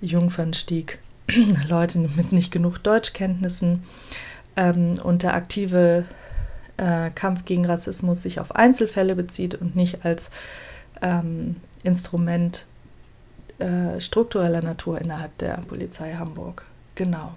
Jungfernstieg, 0.00 0.98
Leute 1.68 1.98
mit 2.00 2.32
nicht 2.32 2.50
genug 2.50 2.78
Deutschkenntnissen 2.78 3.82
ähm, 4.56 4.94
und 5.02 5.22
der 5.22 5.34
aktive 5.34 6.04
äh, 6.76 7.10
Kampf 7.10 7.44
gegen 7.44 7.64
Rassismus 7.64 8.22
sich 8.22 8.40
auf 8.40 8.54
Einzelfälle 8.54 9.14
bezieht 9.14 9.54
und 9.54 9.76
nicht 9.76 10.04
als 10.04 10.30
ähm, 11.00 11.56
Instrument 11.82 12.66
äh, 13.58 14.00
struktureller 14.00 14.62
Natur 14.62 15.00
innerhalb 15.00 15.36
der 15.38 15.56
Polizei 15.68 16.14
Hamburg. 16.14 16.64
Genau. 16.96 17.34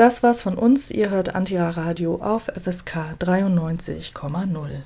Das 0.00 0.22
war's 0.22 0.40
von 0.40 0.56
uns. 0.56 0.90
Ihr 0.90 1.10
hört 1.10 1.34
Antira 1.34 1.68
Radio 1.68 2.14
auf 2.22 2.44
FSK 2.44 3.16
93,0. 3.18 4.80